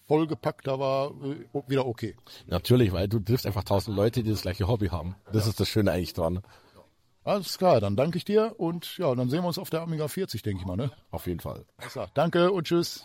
[0.06, 2.16] vollgepackter war, äh, wieder okay.
[2.46, 5.14] Natürlich, weil du triffst einfach tausend Leute, die das gleiche Hobby haben.
[5.32, 6.40] Das ist das Schöne eigentlich dran.
[7.22, 10.08] Alles klar, dann danke ich dir und ja, dann sehen wir uns auf der Amiga
[10.08, 10.90] 40, denke ich mal, ne?
[11.10, 11.64] Auf jeden Fall.
[11.76, 12.10] Alles klar.
[12.14, 13.04] Danke und tschüss.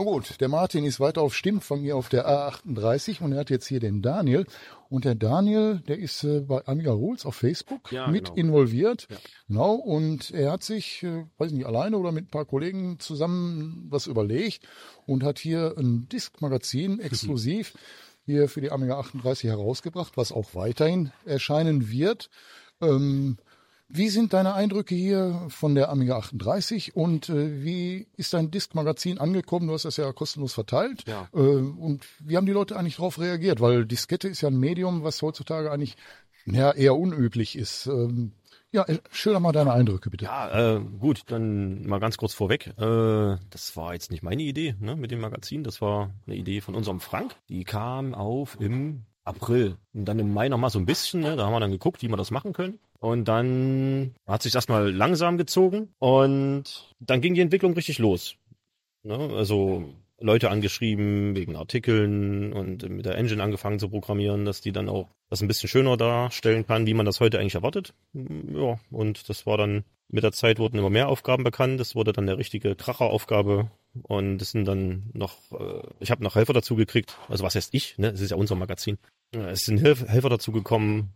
[0.00, 3.50] Na gut, der Martin ist weiter auf Stimmfang hier auf der A38 und er hat
[3.50, 4.46] jetzt hier den Daniel.
[4.88, 8.36] Und der Daniel, der ist äh, bei Amiga Rules auf Facebook Ja, mit genau.
[8.36, 9.08] involviert.
[9.46, 13.88] Genau, und er hat sich, äh, weiß nicht, alleine oder mit ein paar Kollegen zusammen
[13.90, 14.66] was überlegt
[15.04, 17.74] und hat hier ein Disk-Magazin exklusiv
[18.24, 22.30] hier für die Amiga 38 herausgebracht, was auch weiterhin erscheinen wird.
[22.80, 23.36] Ähm,
[23.92, 29.18] wie sind deine Eindrücke hier von der Amiga 38 und äh, wie ist dein Disk-Magazin
[29.18, 29.66] angekommen?
[29.66, 31.04] Du hast das ja kostenlos verteilt.
[31.06, 31.28] Ja.
[31.34, 33.60] Äh, und wie haben die Leute eigentlich darauf reagiert?
[33.60, 35.96] Weil Diskette ist ja ein Medium, was heutzutage eigentlich
[36.46, 37.86] ja, eher unüblich ist.
[37.86, 38.32] Ähm,
[38.72, 40.26] ja, äh, schilder mal deine Eindrücke bitte.
[40.26, 42.68] Ja, äh, gut, dann mal ganz kurz vorweg.
[42.78, 45.64] Äh, das war jetzt nicht meine Idee ne, mit dem Magazin.
[45.64, 47.34] Das war eine Idee von unserem Frank.
[47.48, 49.76] Die kam auf im April.
[49.92, 51.20] Und dann im Mai noch mal so ein bisschen.
[51.20, 52.78] Ne, da haben wir dann geguckt, wie wir das machen können.
[53.00, 55.88] Und dann hat sich erstmal langsam gezogen.
[55.98, 58.36] Und dann ging die Entwicklung richtig los.
[59.02, 59.88] Ne, also
[60.20, 65.08] Leute angeschrieben wegen Artikeln und mit der Engine angefangen zu programmieren, dass die dann auch
[65.30, 67.94] das ein bisschen schöner darstellen kann, wie man das heute eigentlich erwartet.
[68.12, 71.80] Ja, und das war dann mit der Zeit wurden immer mehr Aufgaben bekannt.
[71.80, 73.70] Das wurde dann eine richtige Kracheraufgabe
[74.02, 77.16] und es sind dann noch, äh, ich habe noch Helfer dazu gekriegt.
[77.28, 77.96] Also was heißt ich?
[77.96, 78.98] Ne, es ist ja unser Magazin.
[79.32, 81.12] Es sind Helfer dazu gekommen,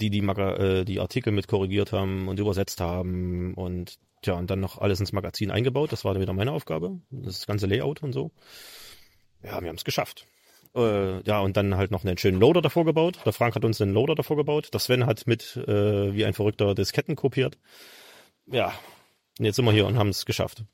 [0.00, 4.50] die die, Maga äh, die Artikel mit korrigiert haben und übersetzt haben und ja, und
[4.50, 5.92] dann noch alles ins Magazin eingebaut.
[5.92, 7.00] Das war dann wieder meine Aufgabe.
[7.10, 8.30] Das ganze Layout und so.
[9.42, 10.26] Ja, wir haben es geschafft.
[10.74, 13.18] Äh, ja, und dann halt noch einen schönen Loader davor gebaut.
[13.24, 14.70] Der Frank hat uns einen Loader davor gebaut.
[14.72, 17.58] Der Sven hat mit äh, wie ein Verrückter Disketten kopiert.
[18.46, 18.72] Ja,
[19.38, 20.64] und jetzt sind wir hier und haben es geschafft.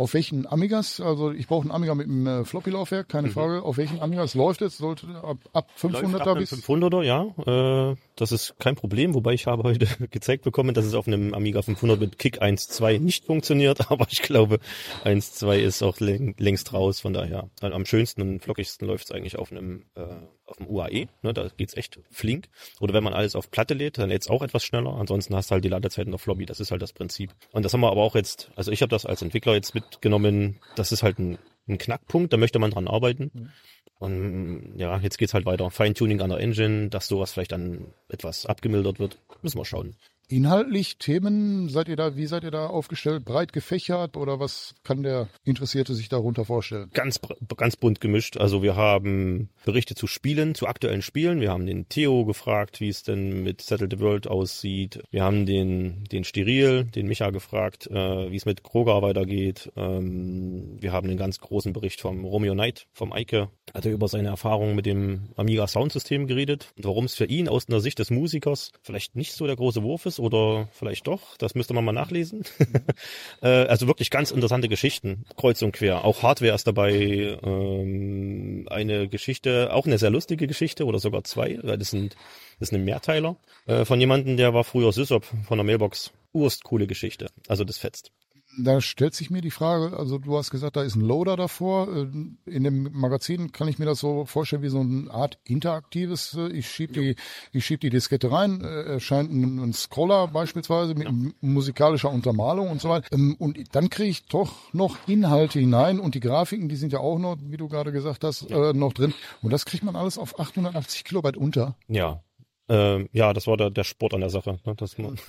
[0.00, 3.62] Auf welchen Amigas, also ich brauche einen Amiga mit einem äh, Floppy-Laufwerk, keine Frage.
[3.62, 4.78] Auf welchen Amigas läuft es?
[4.78, 6.52] Sollte ab, ab 500er Läuft ab bis...
[6.54, 7.90] einem 500er, ja.
[7.90, 11.34] Äh, das ist kein Problem, wobei ich habe heute gezeigt bekommen, dass es auf einem
[11.34, 14.58] Amiga 500 mit Kick 1.2 nicht funktioniert, aber ich glaube
[15.04, 17.50] 1.2 ist auch läng längst raus, von daher.
[17.60, 20.06] Also Am schönsten und flockigsten läuft es eigentlich auf einem äh,
[20.50, 22.48] auf dem UAE, ne, da geht's echt flink.
[22.80, 24.94] Oder wenn man alles auf Platte lädt, dann lädt's auch etwas schneller.
[24.94, 27.34] Ansonsten hast du halt die Ladezeiten auf Floppy, das ist halt das Prinzip.
[27.52, 30.60] Und das haben wir aber auch jetzt, also ich habe das als Entwickler jetzt mitgenommen,
[30.76, 31.38] das ist halt ein,
[31.68, 33.52] ein Knackpunkt, da möchte man dran arbeiten.
[33.98, 35.70] Und ja, jetzt geht's halt weiter.
[35.70, 39.18] Feintuning an der Engine, dass sowas vielleicht dann etwas abgemildert wird.
[39.42, 39.94] Müssen wir schauen.
[40.32, 43.24] Inhaltlich, Themen, seid ihr da, wie seid ihr da aufgestellt?
[43.24, 46.88] Breit gefächert oder was kann der Interessierte sich darunter vorstellen?
[46.94, 47.18] Ganz,
[47.56, 48.36] ganz bunt gemischt.
[48.36, 51.40] Also wir haben Berichte zu Spielen, zu aktuellen Spielen.
[51.40, 55.02] Wir haben den Theo gefragt, wie es denn mit Settle the World aussieht.
[55.10, 59.72] Wir haben den, den Steril, den Micha gefragt, äh, wie es mit Kroger weitergeht.
[59.74, 63.48] Ähm, wir haben einen ganz großen Bericht vom Romeo Knight, vom Eike.
[63.74, 67.48] Hat er über seine Erfahrungen mit dem Amiga Soundsystem geredet und warum es für ihn
[67.48, 71.36] aus der Sicht des Musikers vielleicht nicht so der große Wurf ist oder vielleicht doch.
[71.38, 72.44] Das müsste man mal nachlesen.
[73.42, 76.04] äh, also wirklich ganz interessante Geschichten, kreuz und quer.
[76.04, 77.38] Auch Hardware ist dabei.
[77.42, 81.58] Ähm, eine Geschichte, auch eine sehr lustige Geschichte oder sogar zwei.
[81.62, 82.14] weil Das sind
[82.58, 86.12] das ist ein Mehrteiler äh, von jemandem, der war früher Sysop von der Mailbox.
[86.32, 87.28] Urst coole Geschichte.
[87.48, 88.12] Also das fetzt.
[88.58, 91.88] Da stellt sich mir die Frage, also du hast gesagt, da ist ein Loader davor.
[91.88, 92.06] Äh,
[92.50, 96.34] In dem Magazin kann ich mir das so vorstellen wie so eine Art interaktives.
[96.34, 97.14] äh, Ich schieb die,
[97.52, 102.68] ich schieb die Diskette rein, äh, erscheint ein, ein Scroller beispielsweise mit m- musikalischer Untermalung
[102.70, 103.06] und so weiter.
[103.12, 106.98] Ähm, Und dann kriege ich doch noch Inhalte hinein und die Grafiken, die sind ja
[106.98, 109.14] auch noch, wie du gerade gesagt hast, äh, noch drin.
[109.42, 111.76] Und das kriegt man alles auf 880 Kilobyte unter.
[111.86, 112.22] Ja.
[112.68, 114.58] Ähm, ja, das war der, der Sport an der Sache.
[114.64, 114.74] Ne?
[114.76, 115.18] Dass man,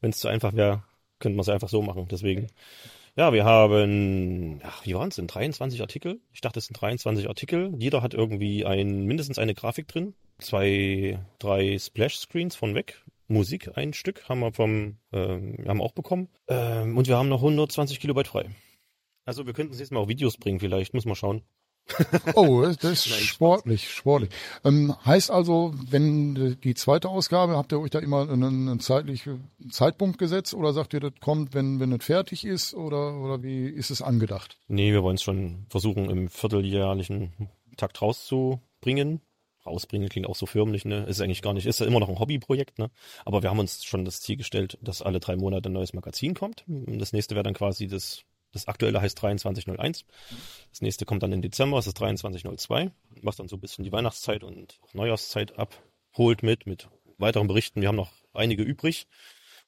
[0.00, 0.82] wenn es zu einfach wäre,
[1.20, 2.08] könnte man es einfach so machen.
[2.10, 2.48] Deswegen.
[3.16, 5.26] Ja, wir haben, ach, wie waren es denn?
[5.26, 6.20] 23 Artikel?
[6.32, 7.72] Ich dachte, es sind 23 Artikel.
[7.78, 10.14] Jeder hat irgendwie ein, mindestens eine Grafik drin.
[10.38, 13.02] Zwei, drei Splash-Screens von weg.
[13.26, 16.28] Musik, ein Stück, haben wir vom, ähm, haben auch bekommen.
[16.48, 18.50] Ähm, und wir haben noch 120 Kilobyte frei.
[19.24, 21.42] Also wir könnten jetzt mal auch Videos bringen vielleicht, muss man schauen.
[22.34, 24.30] Oh, das ist sportlich, sportlich.
[24.64, 29.50] Ähm, heißt also, wenn die zweite Ausgabe, habt ihr euch da immer einen, einen zeitlichen
[29.70, 33.66] Zeitpunkt gesetzt oder sagt ihr, das kommt, wenn, wenn es fertig ist oder, oder wie
[33.66, 34.58] ist es angedacht?
[34.68, 39.20] Nee, wir wollen es schon versuchen, im vierteljährlichen Takt rauszubringen.
[39.66, 41.04] Rausbringen klingt auch so förmlich, ne?
[41.04, 42.90] Ist eigentlich gar nicht, ist ja immer noch ein Hobbyprojekt, ne?
[43.26, 46.34] Aber wir haben uns schon das Ziel gestellt, dass alle drei Monate ein neues Magazin
[46.34, 46.64] kommt.
[46.66, 48.22] Das nächste wäre dann quasi das,
[48.52, 50.04] das aktuelle heißt 2301.
[50.70, 52.90] Das nächste kommt dann im Dezember, das ist 2302,
[53.22, 56.88] was dann so ein bisschen die Weihnachtszeit und auch Neujahrszeit abholt mit, mit
[57.18, 57.80] weiteren Berichten.
[57.80, 59.06] Wir haben noch einige übrig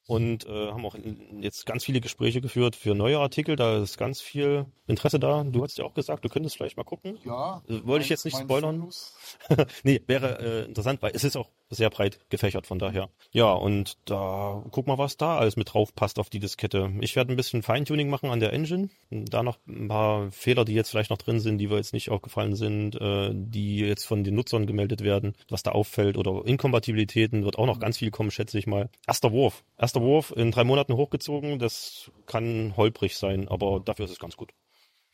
[0.07, 0.97] und äh, haben auch
[1.41, 3.57] jetzt ganz viele Gespräche geführt für neue Artikel.
[3.57, 5.45] Da ist ganz viel Interesse da.
[5.45, 7.19] Du hast ja auch gesagt, du könntest vielleicht mal gucken.
[7.25, 7.63] Ja.
[7.69, 8.91] Äh, Wollte ich jetzt nicht mein spoilern.
[9.85, 13.09] Nee, wäre äh, interessant, weil es ist auch sehr breit gefächert von daher.
[13.33, 16.93] Ja, und da guck mal, was da alles mit drauf passt auf die Diskette.
[17.01, 18.91] Ich werde ein bisschen Feintuning machen an der Engine.
[19.11, 22.11] Da noch ein paar Fehler, die jetzt vielleicht noch drin sind, die wir jetzt nicht
[22.11, 27.45] aufgefallen sind, äh, die jetzt von den Nutzern gemeldet werden, was da auffällt oder Inkompatibilitäten
[27.45, 28.91] wird auch noch ganz viel kommen, schätze ich mal.
[29.07, 29.65] Erster Wurf.
[29.79, 34.37] Erster Wurf in drei Monaten hochgezogen, das kann holprig sein, aber dafür ist es ganz
[34.37, 34.51] gut.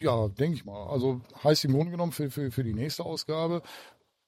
[0.01, 0.87] Ja, denke ich mal.
[0.89, 3.63] Also heißt im Grunde genommen für, für, für die nächste Ausgabe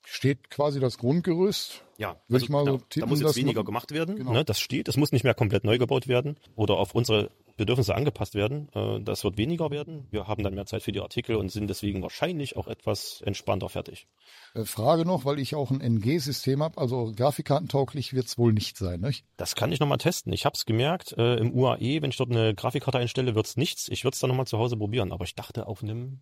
[0.04, 1.84] steht quasi das Grundgerüst.
[1.98, 4.16] Ja, also ich mal so da, da tippen, muss jetzt weniger man- gemacht werden.
[4.16, 4.32] Genau.
[4.32, 4.88] Ne, das steht.
[4.88, 8.70] Es muss nicht mehr komplett neu gebaut werden oder auf unsere Bedürfnisse angepasst werden.
[8.74, 10.06] Äh, das wird weniger werden.
[10.10, 13.68] Wir haben dann mehr Zeit für die Artikel und sind deswegen wahrscheinlich auch etwas entspannter
[13.68, 14.08] fertig.
[14.54, 18.78] Äh, Frage noch, weil ich auch ein NG-System habe, also grafikkartentauglich wird es wohl nicht
[18.78, 19.26] sein, nicht?
[19.36, 20.32] Das kann ich nochmal testen.
[20.32, 23.88] Ich habe es gemerkt, äh, im UAE, wenn ich dort eine Grafikkarte einstelle, wird's nichts.
[23.88, 25.12] Ich würde es dann nochmal zu Hause probieren.
[25.12, 26.20] Aber ich dachte auf einem...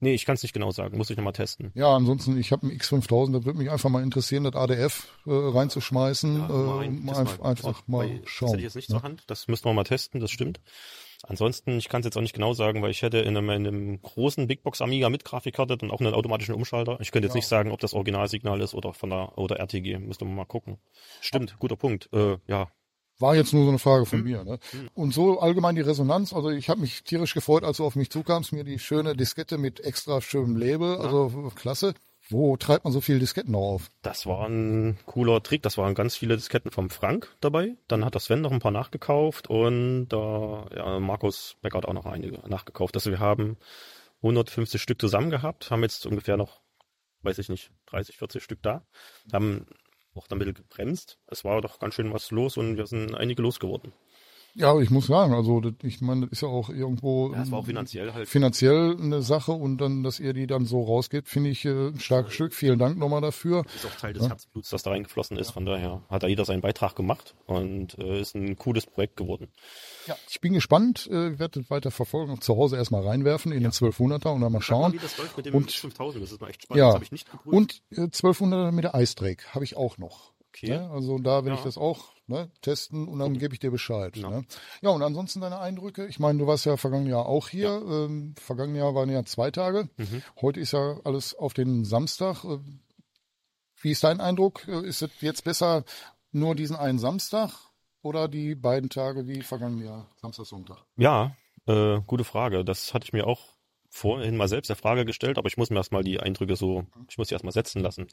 [0.00, 0.98] Nee, ich kann es nicht genau sagen.
[0.98, 1.70] Muss ich nochmal testen.
[1.74, 5.30] Ja, ansonsten, ich habe einen X5000, da würde mich einfach mal interessieren, das ADF äh,
[5.30, 8.58] reinzuschmeißen Ja, äh, mal ein- und mal das einfach, mal- einfach mal Das hätte schauen.
[8.58, 8.96] ich jetzt nicht ne?
[8.96, 9.24] zur Hand.
[9.28, 10.60] Das müssten wir mal testen, das stimmt.
[11.26, 13.66] Ansonsten, ich kann es jetzt auch nicht genau sagen, weil ich hätte in einem, in
[13.66, 16.98] einem großen Big Box Amiga mit Grafikkarte dann auch einen automatischen Umschalter.
[17.00, 17.38] Ich könnte jetzt Ja.
[17.38, 19.98] nicht sagen, ob das Originalsignal ist oder von der oder RTG.
[20.00, 20.76] Müsste man mal gucken.
[21.22, 22.10] Stimmt, guter Punkt.
[22.12, 22.68] Äh, ja,
[23.18, 24.24] War jetzt nur so eine Frage von Hm.
[24.24, 24.44] mir.
[24.44, 24.58] Ne?
[24.94, 28.10] Und so allgemein die Resonanz, also ich habe mich tierisch gefreut, als du auf mich
[28.10, 31.94] zukamst, mir die schöne Diskette mit extra schönem Label, also klasse.
[32.30, 33.90] Wo treibt man so viele Disketten noch auf?
[34.00, 35.62] Das war ein cooler Trick.
[35.62, 37.76] Das waren ganz viele Disketten vom Frank dabei.
[37.86, 41.92] Dann hat der Sven noch ein paar nachgekauft und da ja, Markus Becker hat auch
[41.92, 42.94] noch einige nachgekauft.
[42.96, 43.58] Also wir haben
[44.22, 46.62] 150 Stück zusammen gehabt, haben jetzt ungefähr noch,
[47.22, 48.86] weiß ich nicht, 30, 40 Stück da.
[49.30, 49.66] Haben
[50.14, 51.18] auch damit gebremst.
[51.26, 53.92] Es war doch ganz schön was los und wir sind einige losgeworden.
[54.56, 57.42] Ja, aber ich muss sagen, also das, ich meine, das ist ja auch irgendwo Ja,
[57.42, 58.28] es war auch finanziell halt.
[58.28, 61.98] finanziell eine Sache und dann, dass ihr die dann so rausgebt, finde ich äh, ein
[61.98, 62.54] starkes Stück.
[62.54, 63.64] Vielen Dank nochmal dafür.
[63.74, 64.28] ist auch Teil des Ja.
[64.28, 65.50] Herzbluts, das da reingeflossen ist.
[65.50, 69.48] Von daher hat da jeder seinen Beitrag gemacht und äh, ist ein cooles Projekt geworden.
[70.06, 73.72] Ja, ich bin gespannt, äh, werde das weiter verfolgen, zu Hause erstmal reinwerfen in den
[73.72, 74.92] 1200er und dann mal schauen.
[74.92, 76.78] wie das läuft mit dem und, 5000, das ist mal echt spannend.
[76.78, 77.56] ja, Das habe ich nicht geprüft.
[77.56, 80.33] und äh, 1200er mit der Drake habe ich auch noch.
[80.54, 80.68] Okay.
[80.70, 80.88] Ne?
[80.90, 81.54] Also da werde Ja.
[81.56, 84.14] ich das auch ne, testen und dann gebe ich dir Bescheid.
[84.16, 84.44] Ne?
[84.82, 86.06] Ja, und ansonsten deine Eindrücke.
[86.06, 87.70] Ich meine, du warst ja vergangenen Jahr auch hier.
[87.70, 89.88] Ähm, vergangenen Jahr waren ja zwei Tage.
[89.96, 90.22] Mhm.
[90.40, 92.44] Heute ist ja alles auf den Samstag.
[92.44, 92.58] Äh,
[93.80, 94.66] Wie ist dein Eindruck?
[94.68, 95.84] Äh, Ist es jetzt besser
[96.30, 97.50] nur diesen einen Samstag
[98.02, 100.78] oder die beiden Tage wie vergangenen Jahr, Samstag, Sonntag?
[100.96, 101.36] Ja,
[101.66, 102.64] äh, gute Frage.
[102.64, 103.53] Das hatte ich mir auch
[103.94, 107.16] vorhin mal selbst der Frage gestellt, aber ich muss mir erstmal die Eindrücke so, ich
[107.16, 108.08] muss die erstmal setzen lassen.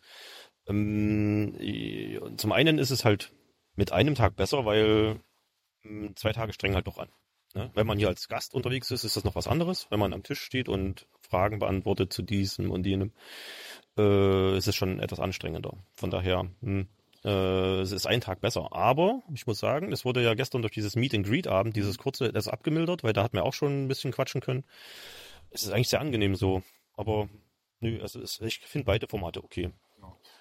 [0.67, 3.33] Ähm, äh, zum einen ist es halt
[3.75, 5.19] mit einem Tag besser, weil
[5.83, 7.09] ähm, zwei Tage strengen halt doch an.
[7.55, 7.71] Ne?
[7.73, 9.87] Wenn man hier als Gast unterwegs ist, ist das noch was anderes.
[9.89, 13.11] Wenn man am Tisch steht und Fragen beantwortet zu diesem und jenem,
[13.97, 15.73] äh, ist es schon etwas anstrengender.
[15.95, 16.89] Von daher, hm,
[17.25, 18.71] äh, es ist ein Tag besser.
[18.71, 21.97] Aber ich muss sagen, es wurde ja gestern durch dieses Meet and Greet Abend, dieses
[21.97, 24.63] kurze, das abgemildert, weil da hat man auch schon ein bisschen quatschen können.
[25.51, 26.63] Es ist eigentlich sehr angenehm so.
[26.95, 27.29] Aber
[27.79, 29.71] nö, also es, ich finde beide Formate okay.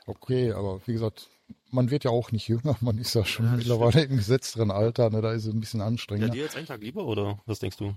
[0.06, 1.28] Okay, aber wie gesagt,
[1.70, 5.20] man wird ja auch nicht jünger, man ist ja schon mittlerweile im gesetzteren Alter, ne,
[5.20, 6.32] da ist es ein bisschen Ja, anstrengender.
[6.32, 7.94] dir jetzt einen Tag lieber oder was denkst du?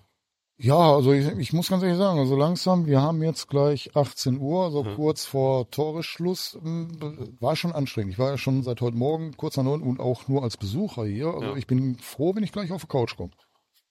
[0.57, 4.37] Ja, also ich, ich muss ganz ehrlich sagen, also langsam, wir haben jetzt gleich 18
[4.39, 8.13] Uhr, so kurz vor Toresschluss, m, war schon anstrengend.
[8.13, 11.05] Ich war ja schon seit heute Morgen kurz nach neun und auch nur als Besucher
[11.05, 11.27] hier.
[11.27, 11.55] Also Ja.
[11.55, 13.31] ich bin froh, wenn ich gleich auf die Couch komme.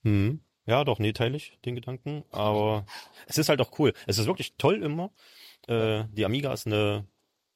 [0.04, 0.40] Mhm.
[0.66, 2.24] Ja, doch, nee, teile ich den Gedanken.
[2.30, 2.86] Aber
[3.26, 3.92] es ist halt auch cool.
[4.06, 5.10] Es ist wirklich toll immer.
[5.66, 7.06] Äh, die Amiga ist eine,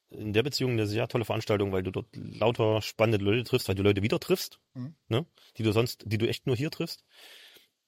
[0.09, 3.75] in der Beziehung eine sehr tolle Veranstaltung, weil du dort lauter spannende Leute triffst, weil
[3.75, 4.95] du Leute wieder triffst, Mhm.
[5.07, 5.25] ne?
[5.57, 7.05] die du sonst, die du echt nur hier triffst.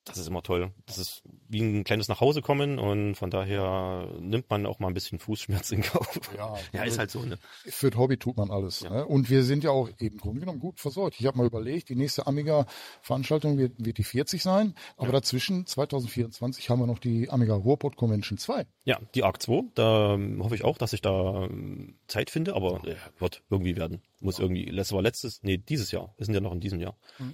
[0.05, 0.71] Das ist immer toll.
[0.85, 5.19] Das ist wie ein kleines Nachhausekommen und von daher nimmt man auch mal ein bisschen
[5.19, 6.19] Fußschmerz in Kauf.
[6.35, 7.21] Ja, ja ist halt so.
[7.21, 7.37] Ne?
[7.65, 8.83] Für das Hobby tut man alles.
[8.83, 9.05] Ne?
[9.05, 11.19] Und wir sind ja auch eben Grunde genommen gut versorgt.
[11.19, 16.69] Ich habe mal überlegt, die nächste Amiga-Veranstaltung wird, wird die 40 sein, aber dazwischen 2024
[16.69, 18.65] haben wir noch die Amiga Ruhrpott Convention 2.
[18.85, 22.55] Ja, die ARC 2, da ähm, hoffe ich auch, dass ich da ähm, Zeit finde,
[22.55, 24.01] aber äh, wird irgendwie werden.
[24.19, 26.13] Muss irgendwie, das war letztes, nee, dieses Jahr.
[26.17, 26.97] Wir sind ja noch in diesem Jahr.
[27.19, 27.33] Mhm.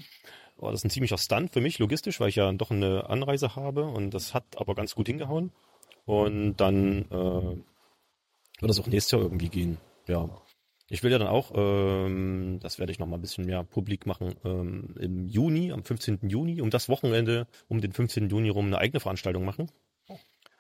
[0.58, 3.86] War das ein ziemlicher Stunt für mich, logistisch, weil ich ja doch eine Anreise habe
[3.86, 5.52] und das hat aber ganz gut hingehauen.
[6.06, 9.78] Und dann äh, wird das auch nächstes Jahr irgendwie gehen.
[10.08, 10.30] Ja.
[10.88, 14.06] Ich will ja dann auch, ähm, das werde ich noch mal ein bisschen mehr publik
[14.06, 16.30] machen, ähm, im Juni, am 15.
[16.30, 18.30] Juni, um das Wochenende, um den 15.
[18.30, 19.72] Juni rum eine eigene Veranstaltung machen.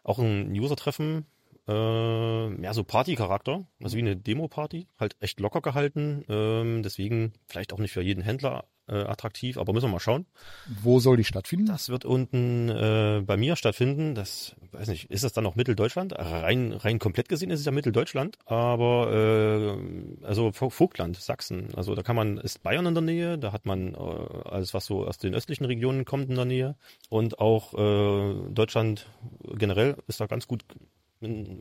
[0.04, 1.28] Auch ein User-Treffen,
[1.68, 7.72] äh, mehr so Party-Charakter, also wie eine Demo-Party, halt echt locker gehalten, ähm, deswegen vielleicht
[7.72, 10.26] auch nicht für jeden Händler äh, attraktiv, aber müssen wir mal schauen.
[10.68, 11.66] Wo soll die stattfinden?
[11.66, 14.16] Das wird unten äh, bei mir stattfinden.
[14.16, 16.14] Das weiß nicht, ist das dann auch Mitteldeutschland?
[16.18, 19.78] Rein rein komplett gesehen ist es ja Mitteldeutschland, aber
[20.22, 21.70] äh, also Vogtland, Sachsen.
[21.76, 24.86] Also da kann man ist Bayern in der Nähe, da hat man äh, alles was
[24.86, 26.76] so aus den östlichen Regionen kommt in der Nähe
[27.10, 29.08] und auch äh, Deutschland
[29.44, 30.64] generell ist da ganz gut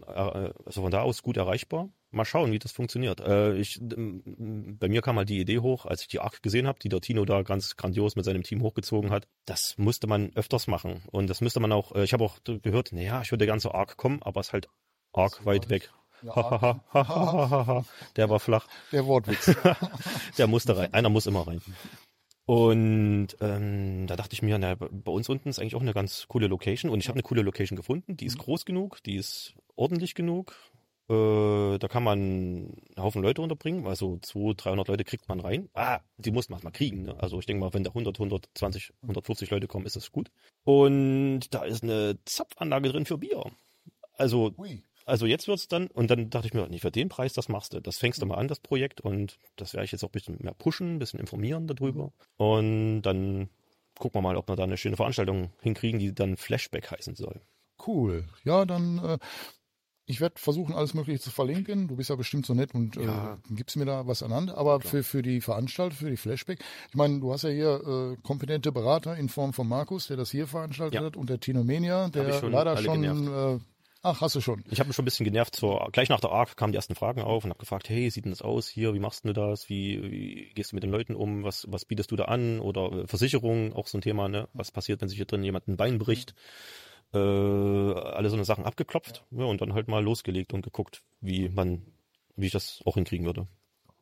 [0.07, 1.89] also von da aus gut erreichbar.
[2.15, 3.21] Mal schauen, wie das funktioniert.
[3.21, 6.79] Äh, ich, bei mir kam halt die Idee hoch, als ich die Arc gesehen habe,
[6.79, 9.27] die der Tino da ganz grandios mit seinem Team hochgezogen hat.
[9.45, 11.03] Das musste man öfters machen.
[11.11, 13.75] Und das müsste man auch, äh, ich habe auch gehört, naja, ich würde gerne zur
[13.75, 14.69] Arc kommen, aber es ist halt
[15.13, 15.91] arg weit weg.
[18.17, 18.67] Der war flach.
[18.93, 19.55] Der Wortwitz.
[20.39, 20.95] Der musste rein.
[20.95, 21.61] Einer muss immer rein.
[22.47, 26.27] Und ähm, da dachte ich mir, na, bei uns unten ist eigentlich auch eine ganz
[26.29, 26.91] coole Location.
[26.91, 28.17] Und ich habe eine coole Location gefunden.
[28.17, 30.55] Die ist groß genug, die ist ordentlich genug.
[31.09, 33.87] Äh, da kann man einen Haufen Leute unterbringen.
[33.87, 35.69] Also 200, 300 Leute kriegt man rein.
[35.75, 37.03] Ah, die muss man mal kriegen.
[37.03, 37.17] Ne?
[37.19, 40.31] Also ich denke mal, wenn da 100, 120, 140 Leute kommen, ist das gut.
[40.65, 43.45] Und da ist eine Zapfanlage drin für Bier.
[44.17, 44.83] Also Ui.
[45.05, 47.75] also jetzt wird's dann, und dann dachte ich mir, nicht für den Preis, das machst
[47.75, 47.81] du.
[47.81, 50.39] Das fängst du mal an, das Projekt, und das werde ich jetzt auch ein bisschen
[50.41, 52.13] mehr pushen, ein bisschen informieren darüber.
[52.37, 53.51] Und dann
[53.99, 57.41] gucken wir mal, ob wir da eine schöne Veranstaltung hinkriegen, die dann Flashback heißen soll.
[57.87, 58.25] Cool.
[58.45, 59.19] Ja, dann äh,
[60.07, 61.89] ich werde versuchen, alles Mögliche zu verlinken.
[61.89, 63.35] Du bist ja bestimmt so nett und Ja.
[63.35, 64.59] äh, gibst mir da was aneinander.
[64.59, 66.59] Aber für, für die Veranstaltung, für die Flashback,
[66.91, 70.31] ich meine, du hast ja hier äh, kompetente Berater in Form von Markus, der das
[70.31, 71.07] hier veranstaltet Ja.
[71.07, 73.01] hat, und der Tinomania, der schon leider schon.
[73.03, 73.63] genervt.
[73.63, 73.65] Äh,
[74.03, 74.63] ach, hast du schon.
[74.71, 75.57] Ich habe mich schon ein bisschen genervt.
[75.57, 78.27] Zur, gleich nach der ARC kamen die ersten Fragen auf und habe gefragt, hey, sieht
[78.27, 78.93] denn das aus hier?
[78.93, 79.71] Wie machst du das?
[79.71, 81.45] Wie, wie gehst du mit den Leuten um?
[81.45, 82.61] Was, was bietest du da an?
[82.61, 84.49] Oder äh, Versicherung, auch so ein Thema, ne?
[84.53, 86.35] Was passiert, wenn sich hier drin jemand ein Bein bricht?
[87.15, 91.49] Äh, alle so eine Sachen abgeklopft ja, und dann halt mal losgelegt und geguckt, wie
[91.49, 91.83] man,
[92.37, 93.47] wie ich das auch hinkriegen würde.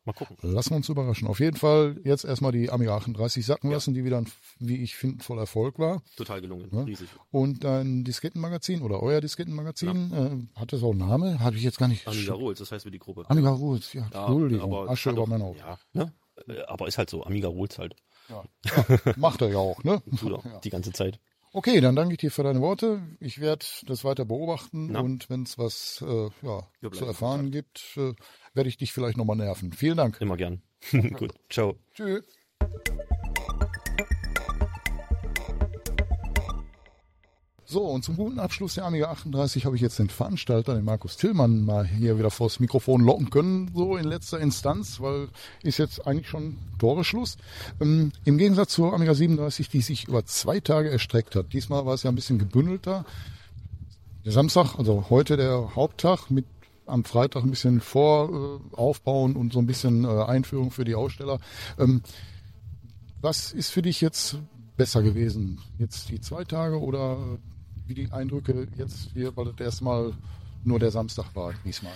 [0.05, 0.35] Mal gucken.
[0.41, 1.29] Lassen wir uns überraschen.
[1.29, 4.95] Auf jeden Fall jetzt erstmal die Amiga 38 sacken lassen, die wieder, ein, wie ich
[4.95, 6.01] finde, voll Erfolg war.
[6.17, 6.81] Total gelungen, Ja.
[6.81, 7.07] riesig.
[7.31, 11.39] Und dein Diskettenmagazin oder euer Diskettenmagazin, äh, hat das auch einen Namen?
[11.39, 12.05] Habe ich jetzt gar nicht.
[12.05, 13.23] Amiga Rules, das heißt wie die Gruppe.
[13.29, 14.09] Amiga Rules, ja.
[14.11, 14.73] Ja, Entschuldigung.
[14.73, 15.59] aber Asche über mein Haupt.
[15.61, 16.11] Ja, ne?
[16.49, 17.95] Äh, Aber ist halt so, Amiga Rules halt.
[18.27, 18.43] Ja.
[19.15, 20.01] Macht er ja auch, ne?
[20.65, 21.19] Die ganze Zeit.
[21.55, 22.99] Okay, dann danke ich dir für deine Worte.
[23.19, 25.01] Ich werde das weiter beobachten Na?
[25.01, 28.13] und wenn es was äh, ja, zu erfahren gibt, äh,
[28.55, 29.71] werde ich dich vielleicht nochmal nerven.
[29.71, 30.19] Vielen Dank.
[30.19, 30.63] Immer gern.
[30.91, 31.75] Gut, ciao.
[31.93, 32.25] Tschüss.
[37.65, 41.15] So, und zum guten Abschluss der Amiga 38 habe ich jetzt den Veranstalter, den Markus
[41.15, 45.29] Tillmann, mal hier wieder vors Mikrofon locken können, so in letzter Instanz, weil
[45.61, 47.37] ist jetzt eigentlich schon Toreschluss.
[47.79, 51.53] Ähm, Im Gegensatz zur Amiga 37, die sich über zwei Tage erstreckt hat.
[51.53, 53.05] Diesmal war es ja ein bisschen gebündelter.
[54.25, 56.45] Der Samstag, also heute der Haupttag mit
[56.85, 61.39] am Freitag ein bisschen vor äh, und so ein bisschen äh, Einführung für die Aussteller.
[61.79, 62.01] Ähm,
[63.21, 64.37] was ist für dich jetzt
[64.75, 65.61] besser gewesen?
[65.77, 67.39] Jetzt die zwei Tage oder
[67.87, 70.13] wie die Eindrücke jetzt hier, weil das erste Mal
[70.63, 71.93] nur der Samstag war diesmal?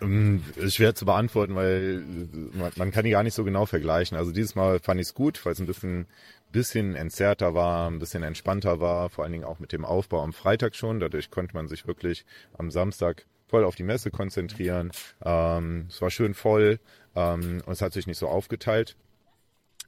[0.00, 4.16] Ähm, schwer zu beantworten, weil äh, man, man kann die gar nicht so genau vergleichen.
[4.16, 6.06] Also dieses Mal fand ich es gut, weil es ein bisschen,
[6.50, 10.32] bisschen entzerrter war, ein bisschen entspannter war, vor allen Dingen auch mit dem Aufbau am
[10.32, 10.98] Freitag schon.
[10.98, 12.24] Dadurch konnte man sich wirklich
[12.58, 14.90] am Samstag voll auf die Messe konzentrieren.
[15.24, 16.80] Ähm, es war schön voll
[17.14, 18.96] ähm, und es hat sich nicht so aufgeteilt.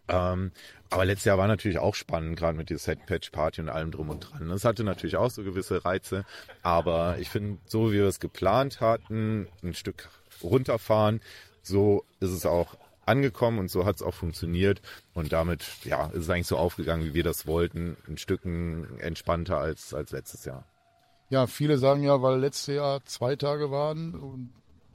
[0.08, 0.52] Ähm,
[0.90, 4.20] aber letztes Jahr war natürlich auch spannend, gerade mit dieser Set-Patch-Party und allem drum und
[4.20, 4.48] dran.
[4.48, 6.24] Das hatte natürlich auch so gewisse Reize,
[6.62, 10.08] aber ich finde, so wie wir es geplant hatten, ein Stück
[10.42, 11.20] runterfahren,
[11.62, 14.82] so ist es auch angekommen und so hat es auch funktioniert
[15.14, 19.58] und damit ja ist es eigentlich so aufgegangen, wie wir das wollten, ein Stücken entspannter
[19.58, 20.64] als als letztes Jahr.
[21.30, 24.52] Ja, viele sagen ja, weil letztes Jahr zwei Tage waren und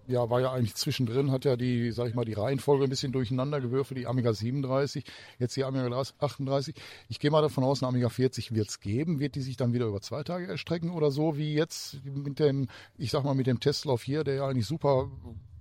[0.08, 3.12] ja, war ja eigentlich zwischendrin, hat ja die, sag ich mal, die Reihenfolge ein bisschen
[3.12, 5.06] durcheinander gewürfelt, die Amiga 37,
[5.40, 6.76] jetzt die Amiga 38.
[7.10, 9.20] Ich gehe mal davon aus, eine Amiga 40 wird es geben.
[9.20, 12.68] Wird die sich dann wieder über zwei Tage erstrecken oder so, wie jetzt mit dem,
[12.98, 15.10] ich sag mal, mit dem Testlauf hier, der ja eigentlich super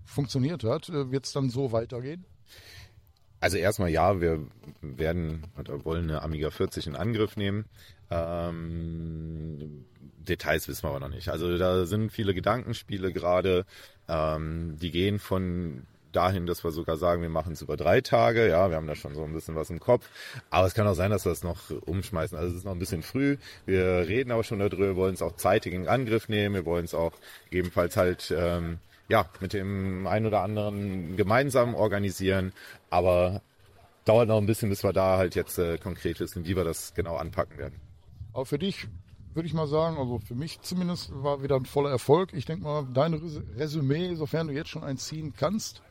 [0.04, 2.24] funktioniert hat, äh, wird es dann so weitergehen?
[3.40, 4.46] Also erstmal ja, wir
[4.82, 7.64] werden oder wollen eine Amiga 40 in Angriff nehmen.
[8.08, 9.84] Ähm,
[10.24, 11.28] Details wissen wir aber noch nicht.
[11.28, 13.66] Also da sind viele Gedankenspiele gerade.
[14.08, 18.48] Ähm, die gehen von dahin, dass wir sogar sagen, wir machen es über drei Tage.
[18.48, 20.08] Ja, wir haben da schon so ein bisschen was im Kopf.
[20.50, 22.36] Aber es kann auch sein, dass wir das noch umschmeißen.
[22.36, 23.36] Also es ist noch ein bisschen früh.
[23.66, 26.54] Wir reden aber schon darüber, wir wollen es auch zeitig in Angriff nehmen.
[26.54, 27.12] Wir wollen es auch
[27.44, 28.78] gegebenenfalls halt ähm,
[29.08, 32.52] ja mit dem einen oder anderen gemeinsam organisieren.
[32.90, 33.42] Aber
[34.04, 36.94] dauert noch ein bisschen, bis wir da halt jetzt äh, konkret wissen, wie wir das
[36.94, 37.80] genau anpacken werden.
[38.32, 38.86] Aber für dich
[39.34, 42.32] würde ich mal sagen, also für mich zumindest war wieder ein voller Erfolg.
[42.32, 45.82] Ich denke mal, dein Resümee, sofern du jetzt schon eins ziehen kannst.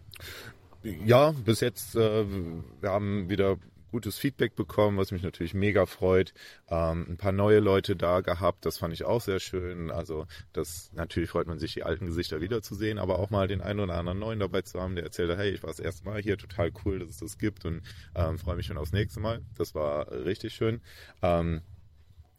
[0.84, 2.26] Ja, bis jetzt, äh,
[2.82, 3.58] wir haben wieder
[3.92, 6.34] gutes Feedback bekommen, was mich natürlich mega freut.
[6.70, 9.92] Ähm, ein paar neue Leute da gehabt, das fand ich auch sehr schön.
[9.92, 13.82] Also das natürlich freut man sich, die alten Gesichter wiederzusehen, aber auch mal den einen
[13.82, 16.38] oder anderen neuen dabei zu haben, der erzählt, hey, ich war das erste Mal hier,
[16.38, 17.82] total cool, dass es das gibt und
[18.16, 19.42] ähm, freue mich schon aufs nächste Mal.
[19.58, 20.82] Das war richtig schön.
[21.22, 21.62] Ähm,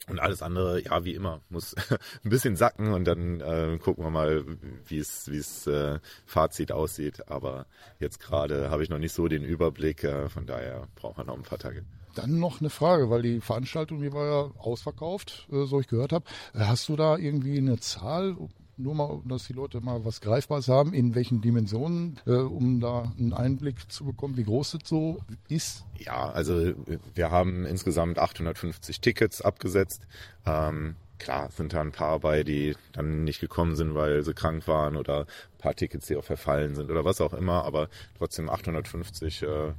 [0.08, 1.74] und alles andere, ja, wie immer, muss
[2.24, 4.44] ein bisschen sacken und dann äh, gucken wir mal,
[4.86, 7.28] wie es wie es äh, Fazit aussieht.
[7.30, 7.66] Aber
[8.00, 11.36] jetzt gerade habe ich noch nicht so den Überblick, äh, von daher brauchen wir noch
[11.36, 11.84] ein paar Tage.
[12.14, 16.12] Dann noch eine Frage, weil die Veranstaltung, die war ja ausverkauft, äh, so ich gehört
[16.12, 16.24] habe.
[16.54, 18.36] Äh, hast du da irgendwie eine Zahl,
[18.76, 23.12] nur mal, dass die Leute mal was Greifbares haben, in welchen Dimensionen, äh, um da
[23.18, 25.18] einen Einblick zu bekommen, wie groß es so
[25.48, 25.84] ist?
[25.98, 26.74] Ja, also
[27.14, 30.02] wir haben insgesamt 850 Tickets abgesetzt.
[30.46, 34.66] Ähm, klar sind da ein paar bei, die dann nicht gekommen sind, weil sie krank
[34.66, 38.48] waren oder ein paar Tickets, die auch verfallen sind oder was auch immer, aber trotzdem
[38.48, 39.72] 850 äh,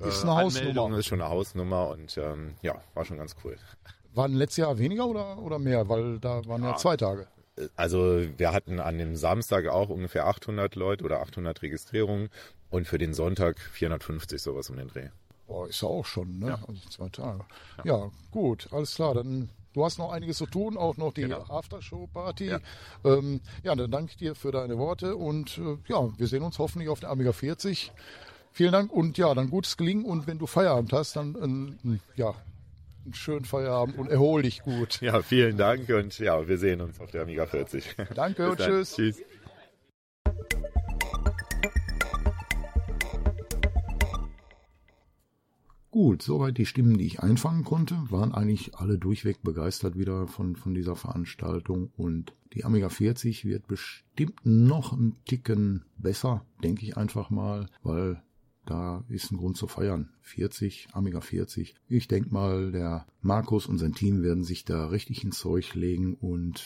[0.00, 0.98] ist eine Hausnummer.
[0.98, 3.56] ist schon eine Hausnummer und ähm, ja, war schon ganz cool.
[4.14, 5.88] Waren letztes Jahr weniger oder, oder mehr?
[5.88, 7.26] Weil da waren ja, ja zwei Tage.
[7.76, 12.28] Also wir hatten an dem Samstag auch ungefähr 800 Leute oder 800 Registrierungen
[12.70, 15.08] und für den Sonntag 450 sowas um den Dreh.
[15.46, 16.48] Boah, ist ja auch schon, ne?
[16.48, 16.58] Ja.
[16.66, 17.44] Also zwei Tage.
[17.84, 17.98] Ja.
[17.98, 18.10] ja.
[18.30, 19.14] gut, alles klar.
[19.14, 21.42] Dann du hast noch einiges zu tun, auch noch die genau.
[21.42, 22.46] Aftershow-Party.
[22.46, 22.60] Ja.
[23.04, 26.58] Ähm, ja, dann danke ich dir für deine Worte und äh, ja, wir sehen uns
[26.58, 27.92] hoffentlich auf der Amiga 40.
[28.52, 32.34] Vielen Dank und ja, dann gutes Gelingen und wenn du Feierabend hast, dann äh, ja,
[33.04, 35.00] einen schönen Feierabend und erhol dich gut.
[35.00, 37.96] Ja, vielen Dank und ja, wir sehen uns auf der Amiga 40.
[38.14, 38.94] Danke und tschüss.
[38.96, 39.22] Tschüss.
[45.92, 50.56] Gut, soweit die Stimmen, die ich einfangen konnte, waren eigentlich alle durchweg begeistert wieder von,
[50.56, 56.96] von dieser Veranstaltung und die Amiga 40 wird bestimmt noch ein Ticken besser, denke ich
[56.96, 58.22] einfach mal, weil
[58.64, 60.10] da ist ein Grund zu feiern.
[60.20, 61.74] 40, Amiga 40.
[61.88, 66.14] Ich denke mal, der Markus und sein Team werden sich da richtig ins Zeug legen
[66.14, 66.64] und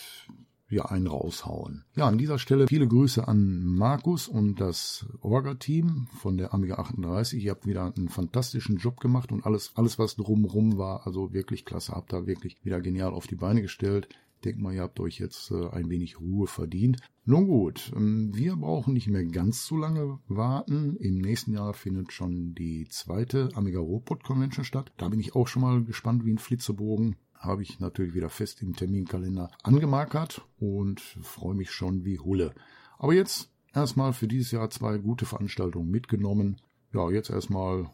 [0.69, 1.85] ja, einen raushauen.
[1.95, 7.45] Ja, an dieser Stelle viele Grüße an Markus und das Orga-Team von der Amiga 38.
[7.45, 11.65] Ihr habt wieder einen fantastischen Job gemacht und alles, alles was drumrum war, also wirklich
[11.65, 11.93] klasse.
[11.93, 14.09] Habt da wirklich wieder genial auf die Beine gestellt
[14.47, 16.99] denke mal, ihr habt euch jetzt äh, ein wenig Ruhe verdient.
[17.25, 20.97] Nun gut, ähm, wir brauchen nicht mehr ganz so lange warten.
[20.97, 24.93] Im nächsten Jahr findet schon die zweite Amiga Robot Convention statt.
[24.97, 27.17] Da bin ich auch schon mal gespannt wie ein Flitzebogen.
[27.35, 32.55] Habe ich natürlich wieder fest im Terminkalender angemarkert und freue mich schon wie Hulle.
[32.99, 36.61] Aber jetzt erstmal für dieses Jahr zwei gute Veranstaltungen mitgenommen.
[36.95, 37.91] Ja, jetzt erstmal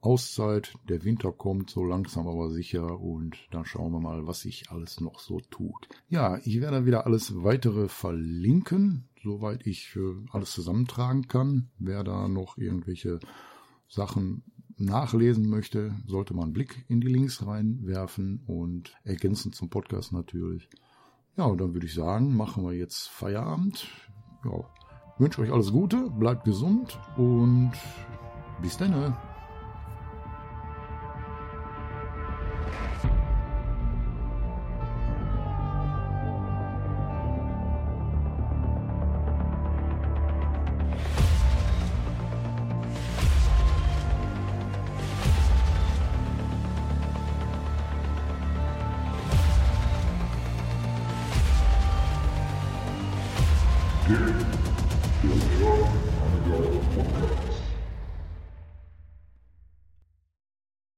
[0.00, 4.70] Auszeit, der Winter kommt so langsam aber sicher und dann schauen wir mal, was sich
[4.70, 5.88] alles noch so tut.
[6.08, 9.98] Ja, ich werde wieder alles weitere verlinken, soweit ich
[10.30, 11.68] alles zusammentragen kann.
[11.78, 13.18] Wer da noch irgendwelche
[13.88, 14.44] Sachen
[14.78, 20.68] nachlesen möchte, sollte man einen Blick in die Links reinwerfen und ergänzend zum Podcast natürlich.
[21.36, 23.88] Ja, und dann würde ich sagen, machen wir jetzt Feierabend.
[24.44, 24.64] Ja,
[25.18, 27.72] wünsche euch alles Gute, bleibt gesund und
[28.62, 29.16] bis dann.